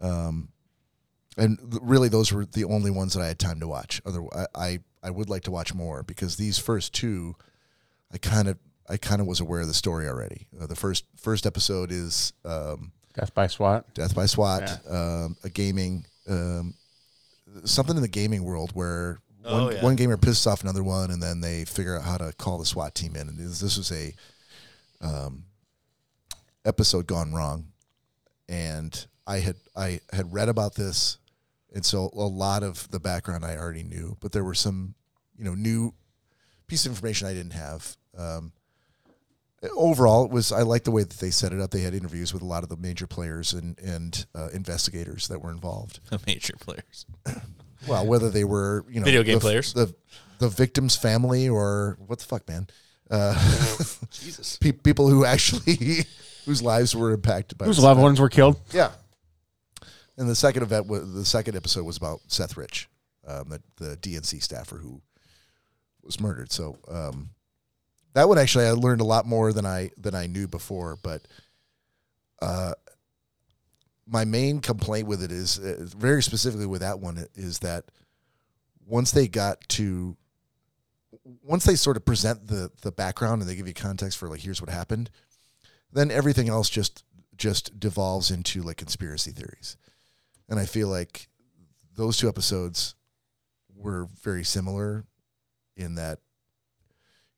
[0.02, 0.50] um,
[1.38, 4.02] and th- really, those were the only ones that I had time to watch.
[4.06, 7.36] Other, I, I, I would like to watch more because these first two,
[8.12, 8.58] I kind of,
[8.90, 10.48] I kind of was aware of the story already.
[10.60, 13.94] Uh, the first first episode is um, Death by SWAT.
[13.94, 16.74] Death by SWAT, um, a gaming, um,
[17.64, 19.84] something in the gaming world where Oh, one, yeah.
[19.84, 22.66] one gamer pisses off another one, and then they figure out how to call the
[22.66, 23.30] SWAT team in.
[23.30, 24.12] And this, this was a
[25.02, 25.44] um,
[26.66, 27.68] episode gone wrong,
[28.50, 31.18] and I had I had read about this,
[31.74, 34.96] and so a lot of the background I already knew, but there were some
[35.38, 35.94] you know new
[36.68, 37.96] piece of information I didn't have.
[38.18, 38.52] Um,
[39.76, 41.72] overall, it was I like the way that they set it up.
[41.72, 45.42] They had interviews with a lot of the major players and and uh, investigators that
[45.42, 46.00] were involved.
[46.10, 47.06] The major players.
[47.88, 49.74] Well, whether they were you know Video game the, players.
[49.74, 49.94] the
[50.40, 52.68] the victim's family, or what the fuck, man,
[53.10, 53.34] uh,
[54.12, 54.58] Jesus.
[54.62, 56.06] pe- people who actually
[56.46, 58.60] whose lives were impacted by Whose loved ones were killed?
[58.72, 58.92] Yeah.
[60.18, 62.88] And the second event, was, the second episode was about Seth Rich,
[63.28, 65.02] um, the, the DNC staffer who
[66.04, 66.52] was murdered.
[66.52, 67.32] So um,
[68.16, 70.98] that one actually, I learned a lot more than I than I knew before.
[71.04, 71.28] But
[72.42, 72.74] uh,
[74.08, 77.86] my main complaint with it is uh, very specifically with that one is that
[78.88, 80.16] once they got to
[81.44, 84.40] once they sort of present the the background and they give you context for like
[84.40, 85.10] here's what happened
[85.92, 87.04] then everything else just
[87.36, 89.76] just devolves into like conspiracy theories
[90.48, 91.28] and i feel like
[91.96, 92.96] those two episodes
[93.76, 95.04] were very similar
[95.76, 96.20] in that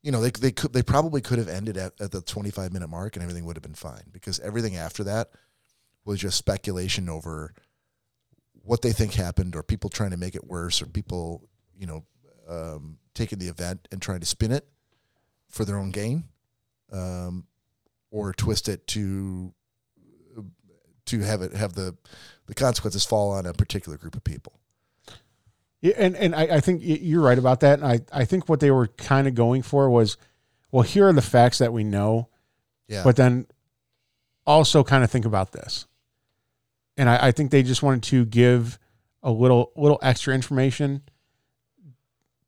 [0.08, 2.88] you know, they they could they probably could have ended at, at the 25 minute
[2.88, 5.32] mark and everything would have been fine because everything after that
[6.06, 7.54] was just speculation over
[8.64, 12.06] what they think happened or people trying to make it worse or people, you know,
[12.48, 14.66] um, taking the event and trying to spin it
[15.50, 16.24] for their own gain
[16.94, 17.46] um,
[18.10, 19.54] or twist it to
[21.08, 21.98] to have it have the
[22.46, 24.58] the consequences fall on a particular group of people.
[25.82, 27.80] Yeah, and and I, I think you're right about that.
[27.80, 30.18] And I, I think what they were kind of going for was,
[30.72, 32.30] well, here are the facts that we know,
[32.88, 33.04] Yeah.
[33.04, 33.46] but then
[34.46, 35.86] also kind of think about this.
[36.98, 38.80] And I, I think they just wanted to give
[39.22, 41.04] a little little extra information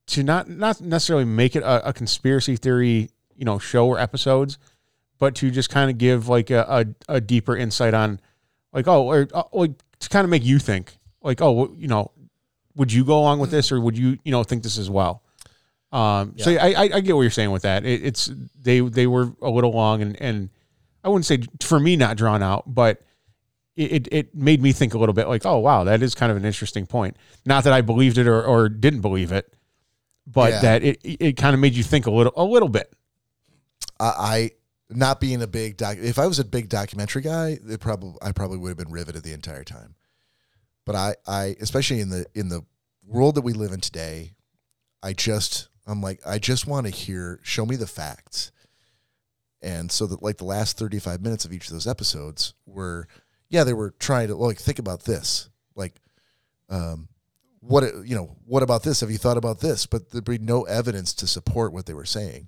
[0.08, 4.58] to not not necessarily make it a, a conspiracy theory, you know, show or episodes,
[5.20, 6.66] but to just kind of give like a,
[7.08, 8.20] a, a deeper insight on,
[8.74, 11.88] like oh, or uh, like to kind of make you think, like oh, well, you
[11.88, 12.12] know,
[12.80, 15.22] would you go along with this or would you you know think this as well?
[15.92, 17.86] Um, So I, I I get what you're saying with that.
[17.86, 20.50] It, it's they they were a little long and and
[21.04, 23.02] I wouldn't say for me not drawn out, but
[23.76, 26.32] it, it, it made me think a little bit like, oh wow, that is kind
[26.32, 27.16] of an interesting point.
[27.46, 29.54] Not that I believed it or, or didn't believe it,
[30.28, 30.60] but Yeah.
[30.62, 32.92] that it it kind of made you think a little a little bit.
[34.00, 34.52] I, I
[34.90, 35.98] not being a big doc.
[36.00, 39.24] If I was a big documentary guy, it probably I probably would have been riveted
[39.24, 39.96] the entire time.
[40.90, 42.64] But I, I especially in the in the
[43.06, 44.34] world that we live in today,
[45.04, 48.52] I just I'm like I just want to hear show me the facts.
[49.62, 53.08] And so that like the last 35 minutes of each of those episodes were
[53.50, 55.52] yeah, they were trying to like think about this.
[55.76, 55.94] Like
[56.70, 57.08] um
[57.60, 59.02] what you know, what about this?
[59.02, 59.86] Have you thought about this?
[59.86, 62.48] But there'd be no evidence to support what they were saying.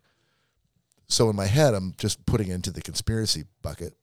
[1.08, 3.94] So in my head, I'm just putting it into the conspiracy bucket,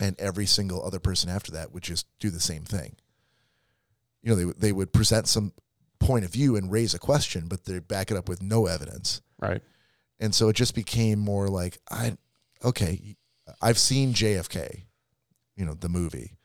[0.00, 2.96] and every single other person after that would just do the same thing.
[4.22, 5.52] You know, they would- they would present some
[5.98, 9.20] point of view and raise a question, but they back it up with no evidence,
[9.38, 9.62] Right.
[10.18, 12.16] and so it just became more like I,
[12.64, 13.16] okay,
[13.60, 14.86] I've seen JFK,
[15.56, 16.36] you know, the movie.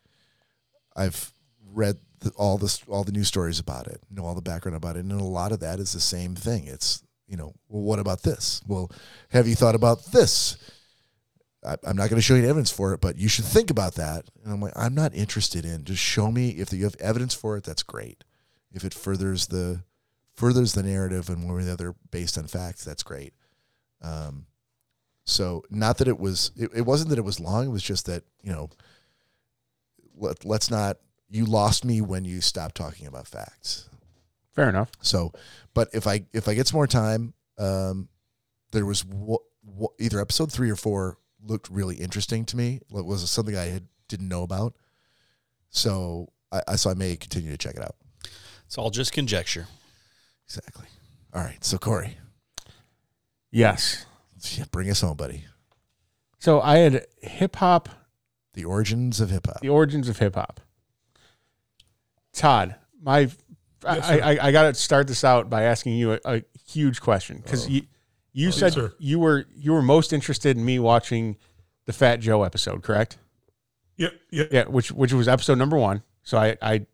[0.95, 1.33] I've
[1.65, 4.95] read the, all this all the news stories about it, know all the background about
[4.97, 6.65] it, and a lot of that is the same thing.
[6.67, 8.61] It's you know, well, what about this?
[8.67, 8.91] Well,
[9.29, 10.57] have you thought about this?
[11.65, 13.95] I, I'm not going to show you evidence for it, but you should think about
[13.95, 14.25] that.
[14.43, 15.83] And I'm like, I'm not interested in.
[15.83, 17.63] Just show me if you have evidence for it.
[17.63, 18.23] That's great.
[18.71, 19.83] If it furthers the
[20.33, 23.33] furthers the narrative and one or the other based on facts, that's great.
[24.01, 24.45] Um,
[25.23, 26.51] so not that it was.
[26.55, 27.65] It, it wasn't that it was long.
[27.65, 28.69] It was just that you know.
[30.17, 30.97] Let, let's not.
[31.29, 33.89] You lost me when you stopped talking about facts.
[34.53, 34.91] Fair enough.
[35.01, 35.33] So,
[35.73, 38.07] but if I if I get some more time, um,
[38.71, 42.79] there was w- w- either episode three or four looked really interesting to me.
[42.95, 44.75] It was something I had didn't know about.
[45.69, 47.95] So I, I so I may continue to check it out.
[48.65, 49.67] It's all just conjecture.
[50.47, 50.85] Exactly.
[51.33, 51.63] All right.
[51.63, 52.17] So Corey,
[53.51, 54.05] Yes.
[54.57, 55.43] yeah, bring us home, buddy.
[56.39, 57.89] So I had hip hop,
[58.53, 59.61] The origins of hip hop.
[59.61, 60.61] the origins of hip hop.
[62.33, 63.19] Todd, my,
[63.83, 64.17] Yes, I.
[64.19, 67.69] I, I got to start this out by asking you a, a huge question because
[67.69, 67.83] you,
[68.35, 68.93] you said sir.
[68.99, 71.37] you were you were most interested in me watching
[71.85, 73.17] the Fat Joe episode, correct?
[73.97, 74.13] Yep.
[74.31, 74.49] Yep.
[74.51, 76.03] Yeah, which which was episode number one.
[76.23, 76.85] So I I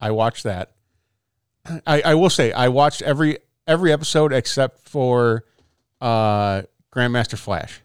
[0.00, 0.72] I watched that.
[1.86, 5.44] I, I will say I watched every every episode except for
[6.00, 7.80] uh Grandmaster Flash.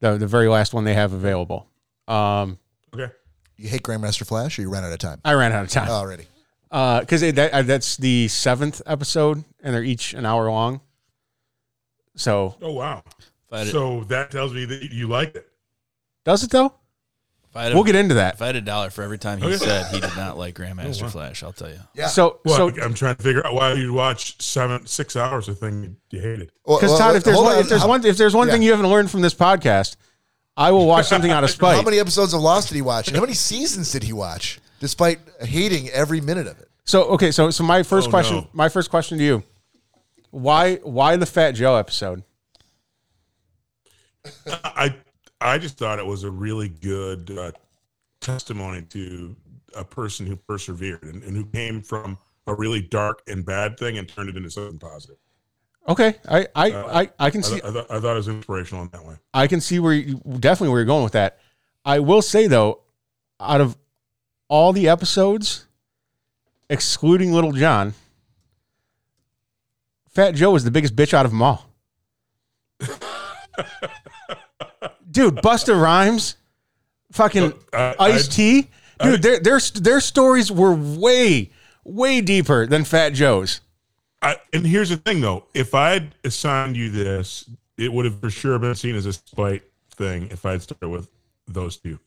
[0.00, 1.68] The the very last one they have available.
[2.06, 2.58] Um
[2.94, 3.12] Okay.
[3.56, 5.88] You hate Grandmaster Flash, or you ran out of time I ran out of time.
[5.88, 6.26] already.
[6.70, 10.82] Uh cuz that uh, that's the 7th episode and they're each an hour long.
[12.16, 13.02] So, Oh wow.
[13.52, 15.46] Had, So that tells me that you liked it.
[16.24, 16.74] does it though?
[17.48, 18.34] if I a- We'll get into that.
[18.34, 19.56] If I had a dollar for every time he Okay.
[19.56, 21.10] said he did not like Grandmaster Oh, wow.
[21.10, 21.78] Flash, I'll tell you.
[21.94, 22.08] Yeah.
[22.08, 25.58] So Well, so I'm trying to figure out why you watch seven, six hours of
[25.58, 26.50] thing you hated.
[26.64, 27.58] Well, Because well, Todd, if there's one, on.
[27.60, 28.52] if there's how, one if there's one yeah.
[28.54, 29.96] thing you haven't learned from this podcast,
[30.56, 31.76] I will watch something out of spite.
[31.76, 33.08] how many episodes of Lost did he watch?
[33.08, 34.58] And how many seasons did he watch?
[34.80, 36.68] Despite hating every minute of it.
[36.84, 38.48] So okay, so so my first Oh, question, no.
[38.52, 39.42] my first question to you,
[40.30, 42.22] why why the Fat Joe episode?
[44.64, 44.96] I
[45.40, 47.52] I just thought it was a really good uh,
[48.20, 49.36] testimony to
[49.74, 53.98] a person who persevered and, and who came from a really dark and bad thing
[53.98, 55.16] and turned it into something positive.
[55.88, 58.16] Okay, I I Uh, I, I can I, see th- I, thought, I thought it
[58.16, 59.16] was inspirational in that way.
[59.32, 61.38] I can see where you, definitely where you're going with that.
[61.84, 62.80] I will say though,
[63.38, 63.76] out of
[64.48, 65.66] all the episodes,
[66.68, 67.94] excluding Lil Jon,
[70.16, 71.66] Fat Joe is the biggest bitch out of them all.
[75.10, 76.36] Dude, Busta Rhymes,
[77.12, 78.68] fucking Uh, Ice I- T,
[79.02, 81.50] dude, their their their stories were way
[81.84, 83.60] way deeper than Fat Joe's.
[84.22, 88.30] I, and here's the thing though, if I'd assigned you this, it would have for
[88.30, 89.64] sure been seen as a spite
[89.96, 91.10] thing if I'd started with
[91.46, 91.98] those two.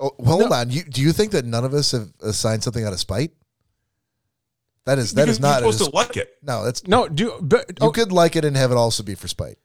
[0.00, 0.70] Oh, hold on.
[0.70, 3.30] You do you think that none of us have assigned something out of spite?
[4.86, 5.62] That is that Because is not.
[5.62, 6.30] You're supposed a- to like it.
[6.42, 9.14] no, that's No, do but you oh, could like it and have it also be
[9.14, 9.58] for spite.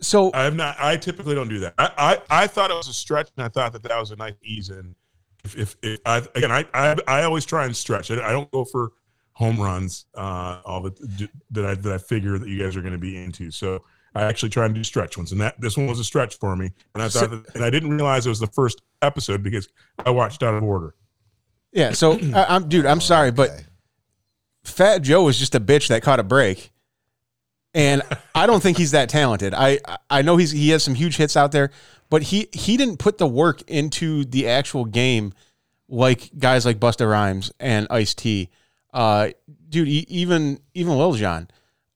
[0.00, 0.76] so I'm not.
[0.78, 1.74] I typically don't do that.
[1.78, 1.90] I,
[2.30, 4.34] I, I thought it was a stretch, and I thought that that was a nice
[4.42, 4.94] ease in.
[5.44, 8.10] If, if, if I again, I, I I always try and stretch.
[8.10, 8.92] I, I don't go for
[9.32, 10.06] home runs.
[10.14, 13.16] Uh, all the that I that I figure that you guys are going to be
[13.22, 13.50] into.
[13.50, 16.38] So I actually try and do stretch ones, and that this one was a stretch
[16.38, 16.70] for me.
[16.94, 19.68] And I thought, that, and I didn't realize it was the first episode because
[20.04, 20.94] I watched out of order.
[21.72, 23.62] yeah, so I, I'm dude, I'm sorry, but Okay.
[24.66, 26.70] Fat Joe was just a bitch that caught a break.
[27.74, 28.02] And
[28.34, 29.52] I don't think he's that talented.
[29.54, 31.70] I I know he's he has some huge hits out there,
[32.08, 35.34] but he he didn't put the work into the actual game
[35.88, 38.48] like guys like Busta Rhymes and Ice T.
[38.94, 39.28] Uh,
[39.68, 41.48] dude, even even Lil Jon,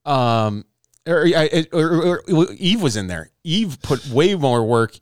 [0.04, 0.66] um,
[1.06, 1.26] or,
[1.72, 3.30] or, or, or Eve was in there.
[3.42, 4.98] Eve put way more work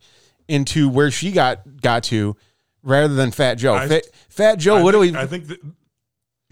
[0.47, 2.37] into where she got got to
[2.83, 3.73] rather than Fat Joe.
[3.75, 5.59] I- Fat, Fat Joe I literally think, I think that.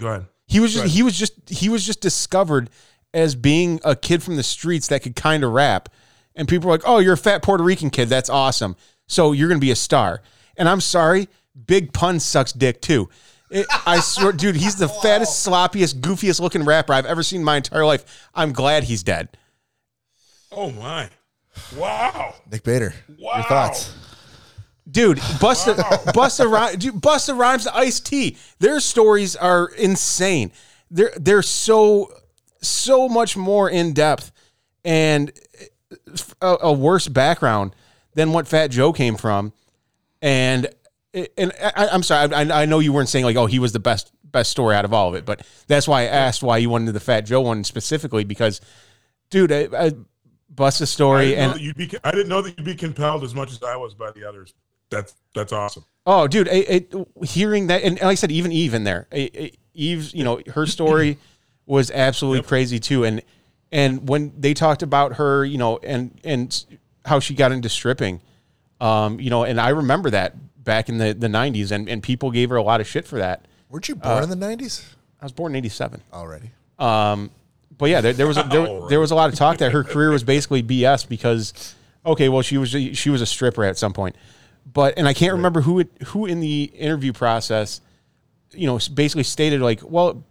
[0.01, 0.25] Go ahead.
[0.47, 0.91] He was just Right.
[0.91, 2.69] he was just he was just discovered
[3.13, 5.89] as being a kid from the streets that could kind of rap.
[6.35, 8.09] And people were like, "Oh, you're a fat Puerto Rican kid.
[8.09, 8.75] That's awesome.
[9.07, 10.21] So you're going to be a star."
[10.55, 11.27] And I'm sorry,
[11.65, 13.09] Big Pun sucks dick too.
[13.49, 17.45] It, I swear, dude, he's the fattest, sloppiest, goofiest looking rapper I've ever seen in
[17.45, 18.27] my entire life.
[18.35, 19.29] I'm glad he's dead.
[20.51, 21.09] Oh my!
[21.75, 22.35] Wow!
[22.51, 23.35] Nick Bader, Wow!
[23.35, 23.93] your thoughts?
[24.89, 25.75] Dude, Busta
[26.13, 28.37] Busta Rhymes, dude, Busta Rhymes Ice T.
[28.59, 30.51] Their stories are insane.
[30.89, 32.11] They're they're so
[32.61, 34.31] so much more in depth
[34.85, 35.31] and
[36.41, 37.75] uh, a, a worse background
[38.13, 39.53] than what Fat Joe came from.
[40.21, 40.69] And
[41.13, 43.79] and I, I'm sorry, I, I know you weren't saying like, oh, he was the
[43.79, 46.69] best best story out of all of it, but that's why I asked why you
[46.69, 48.61] wanted the Fat Joe one specifically because,
[49.29, 49.91] dude, I, I,
[50.53, 53.51] Busta's I story and you'd be, I didn't know that you'd be compelled as much
[53.51, 54.53] as I was by the others.
[54.89, 55.85] That's that's awesome.
[56.05, 59.35] Oh, dude, it, it, hearing that, and like I said, even Eve in there, it,
[59.35, 61.17] it- Eve's, you know, her story
[61.67, 63.03] was absolutely crazy too.
[63.03, 63.21] And
[63.71, 66.65] and when they talked about her, you know, and and
[67.05, 68.21] how she got into stripping,
[68.81, 70.33] um, you know, and I remember that
[70.63, 73.19] back in the the '90s, and and people gave her a lot of shit for
[73.19, 73.45] that.
[73.69, 76.01] Weren't you Uh, born in the nineties I was born in '87.
[76.13, 76.49] already?
[76.79, 77.29] Um,
[77.77, 79.83] but yeah, there, there was a, there, there was a lot of talk that her
[79.83, 81.75] career was basically BS because,
[82.05, 84.15] okay, well she was she was a stripper at some point,
[84.71, 87.81] but and I can't remember who it, who in the interview process,
[88.51, 90.23] you know, basically stated like, well,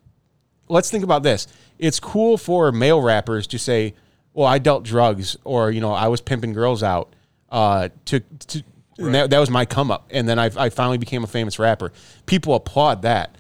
[0.68, 1.47] let's think about this.
[1.78, 3.95] It's cool for male rappers to say,
[4.34, 7.14] well, I dealt drugs or you know I was pimping girls out,
[7.51, 8.64] uh, to to.
[8.99, 11.59] and that, that was my come up, and then I, I finally became a famous
[11.59, 11.93] rapper.
[12.26, 13.37] People applaud that,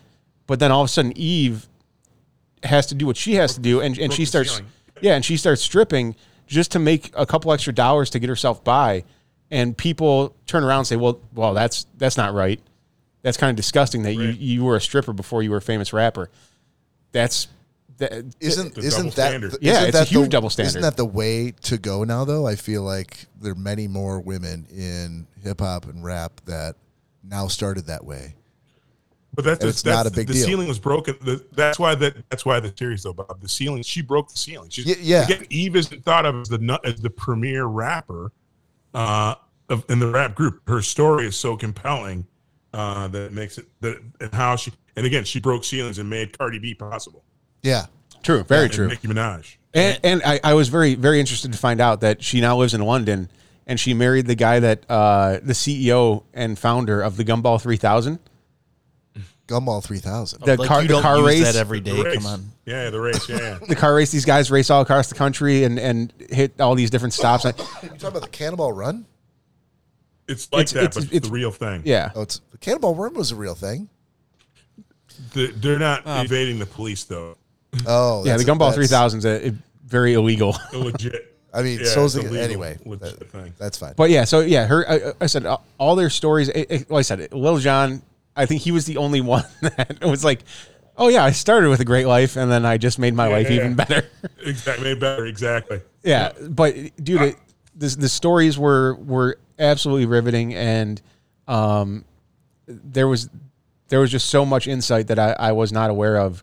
[0.46, 1.66] but then all of a sudden Eve
[2.62, 4.60] has to do what she has to do, and, and she starts,
[5.00, 6.14] yeah, and she starts stripping
[6.46, 9.04] just to make a couple extra dollars to get herself by,
[9.50, 12.60] and people turn around and say, well, well, that's that's not right.
[13.22, 14.38] That's kind of disgusting that you Right.
[14.38, 16.30] you were a stripper before you were a famous rapper.
[17.12, 17.48] That's
[17.98, 19.52] that Isn't The isn't that standard.
[19.52, 22.24] the- Yeah, isn't it's a huge the, double Isn't that the way to go now?
[22.24, 26.76] Though I feel like there are many more women in hip hop and rap that
[27.24, 28.34] now started that way.
[29.34, 30.46] But that's, And it's that's not a big the deal.
[30.46, 31.16] ceiling was broken.
[31.22, 33.40] The, that's why that that's why the series though, Bob.
[33.40, 33.82] The ceiling.
[33.82, 34.68] She broke the ceiling.
[34.70, 35.24] She's, Y- yeah.
[35.24, 38.30] Again, Eve isn't thought of as the as the premier rapper
[38.96, 39.34] uh,
[39.68, 40.68] of, in the rap group.
[40.68, 42.26] Her story is so compelling
[42.72, 46.10] uh, that it makes it that and how she and again she broke ceilings and
[46.10, 47.22] made Cardi B possible.
[47.62, 47.86] Yeah,
[48.22, 48.88] true, very And true.
[48.88, 49.56] Nicki Minaj.
[49.74, 52.72] And, and I, I was very, very interested to find out that she now lives
[52.72, 53.28] in London
[53.66, 58.18] and she married the guy that, uh, the CEO and founder of the Gumball 3000.
[59.46, 60.42] Gumball three thousand.
[60.44, 61.42] The like car, you the don't car use race.
[61.44, 62.02] that every The day.
[62.02, 62.14] race.
[62.16, 62.50] Come on.
[62.64, 63.28] Yeah, the race.
[63.28, 63.58] Yeah, yeah.
[63.68, 66.90] the car race, these guys race all across the country and, and hit all these
[66.90, 67.44] different stops.
[67.46, 67.54] I- You
[67.90, 69.06] talking about the Cannonball Run?
[70.28, 71.82] It's like It's- that, it's- but it's, it's- the real thing.
[71.84, 72.10] yeah.
[72.16, 73.88] Oh, it's the Cannonball Run was a real thing.
[75.32, 77.36] The- they're not evading the police though.
[77.86, 78.36] Oh, Yeah.
[78.36, 79.52] The that's- Gumball that's- 3000 is a, a
[79.86, 80.56] very illegal.
[80.72, 81.32] They're legit.
[81.54, 82.78] I mean, Yeah, so is it's the, legal, anyway.
[82.84, 83.54] legit that- thing.
[83.58, 83.94] that's fine.
[83.96, 84.90] But yeah, so yeah, her.
[84.90, 86.48] I, I said uh, all their stories.
[86.48, 88.02] It, it, like I said, Lil Jon.
[88.36, 90.40] I think he was the only one that was like,
[90.96, 93.48] "Oh yeah, I started with a great life, and then I just made my life
[93.48, 93.84] yeah, even yeah.
[93.84, 94.08] better."
[94.46, 94.84] Exactly.
[94.84, 95.26] Made better.
[95.26, 95.80] Exactly.
[96.04, 97.36] yeah, but dude, it,
[97.74, 101.02] the the stories were were absolutely riveting, and
[101.48, 102.04] um,
[102.66, 103.28] there was
[103.88, 106.42] there was just so much insight that I, I was not aware of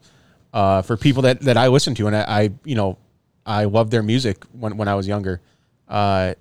[0.54, 2.98] uh, for people that that I listened to, and I, I you know
[3.46, 5.41] I loved their music when when I was younger,
[5.88, 6.34] uh,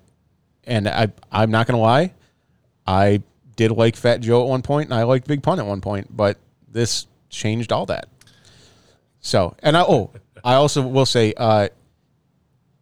[0.65, 2.13] and I I'm not gonna lie,
[2.87, 3.23] I
[3.57, 6.15] did like Fat Joe at one point, and I liked Big Pun at one point,
[6.15, 6.39] but
[6.69, 8.09] this changed all that.
[9.21, 10.11] So, and I oh,
[10.45, 11.69] I also will say, uh,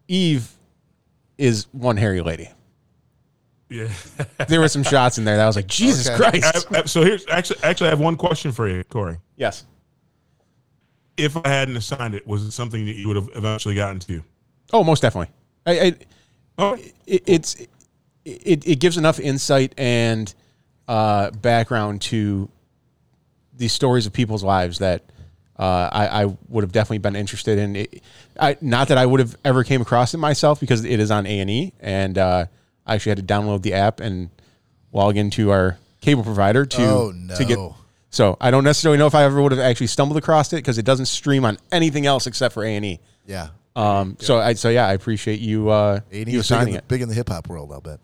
[0.08, 0.50] Eve
[1.38, 2.48] is one hairy lady.
[3.68, 3.88] Yeah.
[4.48, 6.16] There were some shots in there that I was like, Jesus Okay.
[6.40, 6.66] Christ.
[6.72, 9.18] I- I- so here's actually actually I have one question for you, Corey.
[9.36, 9.64] yes.
[11.16, 14.22] If I hadn't assigned it, was it something that you would have eventually gotten to?
[14.72, 15.32] Oh, most definitely.
[15.66, 15.94] I, I,
[16.58, 16.74] Oh,
[17.06, 17.54] it, it's
[18.24, 20.34] it, it gives enough insight and
[20.90, 22.48] uh, background to
[23.56, 25.02] these stories of people's lives that
[25.58, 27.76] uh, I, I would have definitely been interested in.
[27.76, 28.02] It,
[28.38, 31.26] I, not that I would have ever came across it myself because it is on
[31.26, 32.46] A and E, and uh,
[32.86, 34.30] I actually had to download the app and
[34.92, 37.58] log into our cable provider to Oh, to get.
[37.58, 37.76] no.
[38.10, 40.78] So I don't necessarily know if I ever would have actually stumbled across it because
[40.78, 43.00] it doesn't stream on anything else except for A and E.
[43.26, 43.48] Yeah.
[43.76, 46.78] Um, so I so yeah, I appreciate you uh, AD you is big in, the,
[46.78, 46.88] it.
[46.88, 48.00] big in the hip hop world, I'll bet.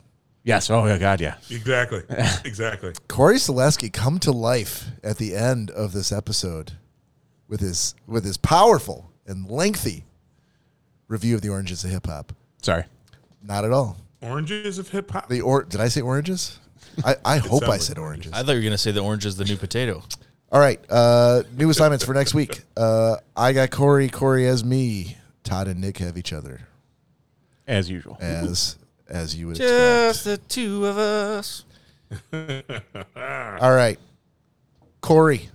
[0.47, 0.71] Yes.
[0.71, 1.35] Oh yeah, God, yeah.
[1.51, 2.03] exactly,
[2.45, 2.93] exactly.
[3.09, 6.73] Corey Selesky come to life at the end of this episode
[7.49, 10.05] with his with his powerful and lengthy
[11.09, 12.33] review of the Oranges of Hip Hop.
[12.63, 12.85] Sorry.
[13.43, 13.97] Not at all.
[14.23, 15.29] Oranges of hip hop.
[15.29, 16.59] The or did I say oranges?
[17.05, 18.33] I, I hope I said oranges.
[18.33, 20.03] I thought you were gonna say the orange is the new potato.
[20.53, 20.81] All right.
[20.89, 22.63] Uh, new assignments for next week.
[22.77, 24.09] Uh, I got Corey.
[24.11, 25.17] Corey has me.
[25.43, 26.61] Todd and Nick have each other
[27.67, 28.19] As usual.
[28.21, 28.77] as
[29.09, 30.25] as you would expect.
[30.25, 31.65] the two of us.
[32.33, 33.99] All right,
[35.01, 35.49] Corey.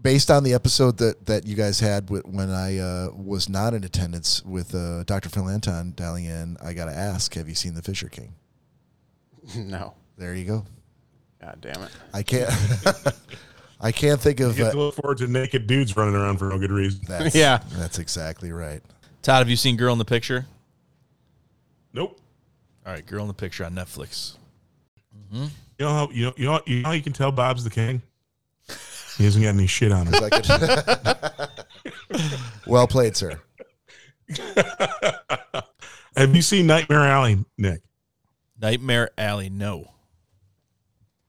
[0.00, 3.72] Based on the episode that, that you guys had with, when I uh, was not
[3.72, 5.28] in attendance with uh, Dr.
[5.28, 8.34] Phil Anton dialing in, I got to ask: Have you seen the Fisher King?
[9.56, 9.94] no.
[10.18, 10.64] There you go.
[11.40, 11.90] God damn it.
[12.12, 12.50] I can't.
[13.80, 16.38] I can't think of You get uh, to look forward to naked dudes running around
[16.38, 17.00] for no good reason.
[17.08, 17.62] that's, Yeah.
[17.72, 18.80] That's exactly right.
[19.22, 20.46] Todd, have you seen Girl in the Picture?
[21.92, 22.20] Nope.
[22.84, 24.36] All right, Girl in the Picture on Netflix.
[25.32, 25.44] Mm-hmm.
[25.78, 27.70] You know how you know you know you know how you can tell Bob's the
[27.70, 28.02] king.
[29.18, 30.14] He hasn't got any shit on him.
[32.66, 33.40] Well played, sir.
[36.16, 37.82] Have you seen Nightmare Alley, Nick?
[38.60, 39.48] Nightmare Alley.
[39.50, 39.90] No.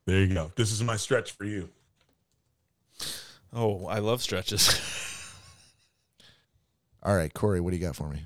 [0.05, 0.51] There you go.
[0.55, 1.69] This is my stretch for you.
[3.51, 4.79] Oh, I love stretches.
[7.03, 8.23] All right, Corey, what do you got for me?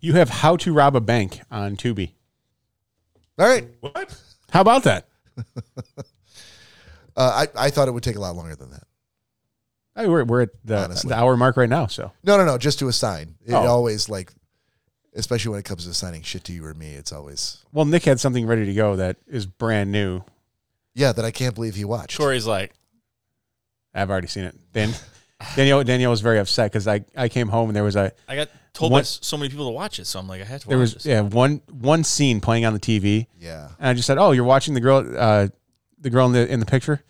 [0.00, 2.12] You have How to Rob a Bank on Tubi.
[3.38, 4.20] All right, What?
[4.50, 5.06] How about that?
[7.16, 8.82] uh, I I thought it would take a lot longer than that.
[9.96, 11.08] I mean, we're, we're at the, Honestly.
[11.08, 11.86] the hour mark right now.
[11.86, 12.56] So No, no, no.
[12.58, 13.34] Just to assign.
[13.44, 13.66] It Oh.
[13.66, 14.32] always like,
[15.14, 18.04] especially when it comes to assigning shit to you or me, it's always well, Nick
[18.04, 20.22] had something ready to go that is brand new.
[20.94, 22.16] yeah that I can't believe he watched.
[22.18, 22.72] Corey's like,
[23.94, 24.56] I've already seen it.
[24.72, 24.92] Dan,
[25.54, 28.34] Danielle Danielle was very upset because I, I came home and there was a I
[28.36, 30.60] got told What- by so many people to watch it, so I'm like, I had
[30.62, 31.06] to watch there was this.
[31.06, 33.68] yeah one one scene playing on the TV Yeah.
[33.78, 35.48] and I just said, "Oh, you're watching the girl uh,
[36.00, 37.02] the girl in the in the picture,"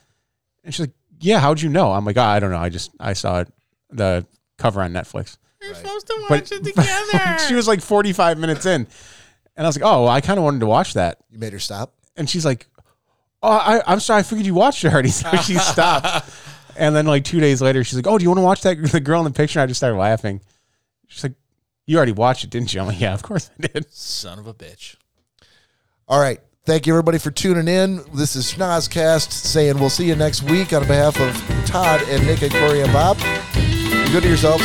[0.64, 2.58] and she's like, "Yeah, how'd you know?" I'm like, oh, "I don't know.
[2.58, 3.48] I just I saw it,
[3.90, 4.26] the
[4.58, 5.78] cover on Netflix." You're Right.
[5.82, 7.38] supposed to But- watch it together.
[7.48, 8.86] she was like 45 minutes in,
[9.56, 11.52] and I was like, "Oh, well, I kind of wanted to watch that." You made
[11.54, 11.94] her stop.
[12.16, 12.66] And she's like,
[13.42, 14.20] "Oh, I, I'm sorry.
[14.20, 16.28] I figured you watched it already." So she stopped.
[16.78, 18.80] And then like two days later, she's like, "Oh, do you want to watch that
[18.92, 20.40] the girl in the picture?" And I just started laughing.
[21.08, 21.34] She's like,
[21.86, 24.46] "You already watched it, didn't you?" I'm like, "Yeah, of course I did." Son of
[24.46, 24.96] a bitch.
[26.06, 26.40] All right.
[26.64, 28.02] Thank you, everybody, for tuning in.
[28.12, 32.42] This is Schnozcast saying we'll see you next week on behalf of Todd and Nick
[32.42, 33.16] and Corey and Bob.
[33.54, 34.64] Be good to yourselves.